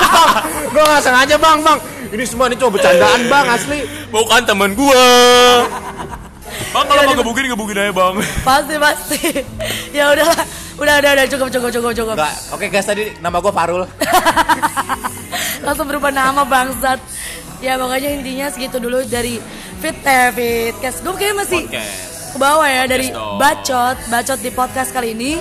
[0.74, 1.78] gua gak sengaja bang, bang.
[2.10, 3.86] Ini semua ini cuma bercandaan bang, asli.
[4.10, 5.06] Bukan temen gua.
[6.74, 8.14] Bang kalau mau gebukin gebukin aja bang.
[8.42, 9.20] Pasti pasti.
[9.96, 10.63] ya udahlah.
[10.74, 12.16] Udah udah udah cukup cukup cukup cukup.
[12.50, 13.82] Oke guys tadi nama gua Farul.
[15.66, 16.98] Langsung berubah nama bangsat.
[17.62, 19.38] Ya pokoknya intinya segitu dulu dari
[19.80, 21.00] Fit eh Fitcast.
[21.00, 22.34] Gue kayaknya masih Podcast.
[22.34, 23.38] ke bawah ya dari dong.
[23.38, 25.38] bacot, bacot di podcast kali ini.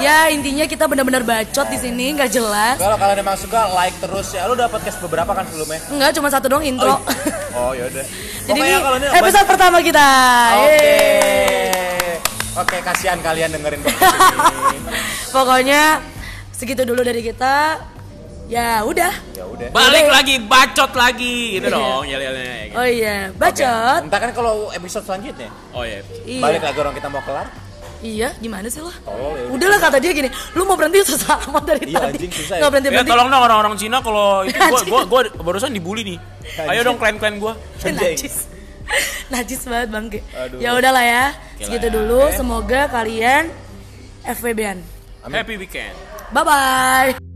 [0.00, 2.76] Ya intinya kita benar-benar bacot di sini nggak jelas.
[2.76, 4.44] Kalau kalian emang suka like terus ya.
[4.50, 5.80] Lu udah podcast beberapa kan sebelumnya?
[5.88, 6.98] Enggak cuma satu dong intro.
[7.54, 8.04] Oh yaudah.
[8.50, 8.74] Jadi ini
[9.14, 10.08] episode pertama kita.
[10.58, 10.76] Oke.
[10.76, 11.71] Yeay.
[12.52, 13.96] Oke, kasihan kalian dengerin ini.
[15.34, 16.04] Pokoknya
[16.52, 17.80] segitu dulu dari kita.
[18.46, 19.08] Ya udah.
[19.32, 19.68] Ya udah.
[19.72, 20.12] Balik Udah.
[20.12, 21.72] lagi, bacot lagi, gitu Iya.
[21.72, 22.52] dong, yel-yelnya.
[22.62, 22.76] gitu.
[22.76, 24.00] Oh iya, bacot.
[24.04, 26.04] Entar kan kalau episode selanjutnya Oh iya.
[26.22, 26.42] Iya.
[26.42, 27.48] balik lagi orang kita mau kelar.
[28.02, 28.82] Iya, gimana sih?
[28.82, 29.46] Tolol ya.
[29.48, 29.54] udah.
[29.56, 32.18] Udahlah kata dia gini, lu mau berhenti susah amat dari Iya, tadi.
[32.18, 32.60] anjing, susah ya.
[32.60, 33.12] Nggak berhenti Ya berhenti.
[33.14, 34.90] tolong dong orang-orang Cina kalau itu gua, Anjing.
[34.92, 36.18] gua, gua barusan dibully nih.
[36.68, 37.52] Ayo dong klan-klan gua.
[37.80, 38.50] Najis.
[39.32, 40.20] Najis banget bangke.
[40.60, 41.24] Ya udahlah ya,
[41.58, 41.94] segitu ya.
[41.94, 42.20] dulu.
[42.28, 42.36] Oke.
[42.36, 43.48] Semoga kalian
[44.24, 44.78] FWB-an.
[45.26, 45.94] Happy weekend.
[46.34, 47.31] Bye bye.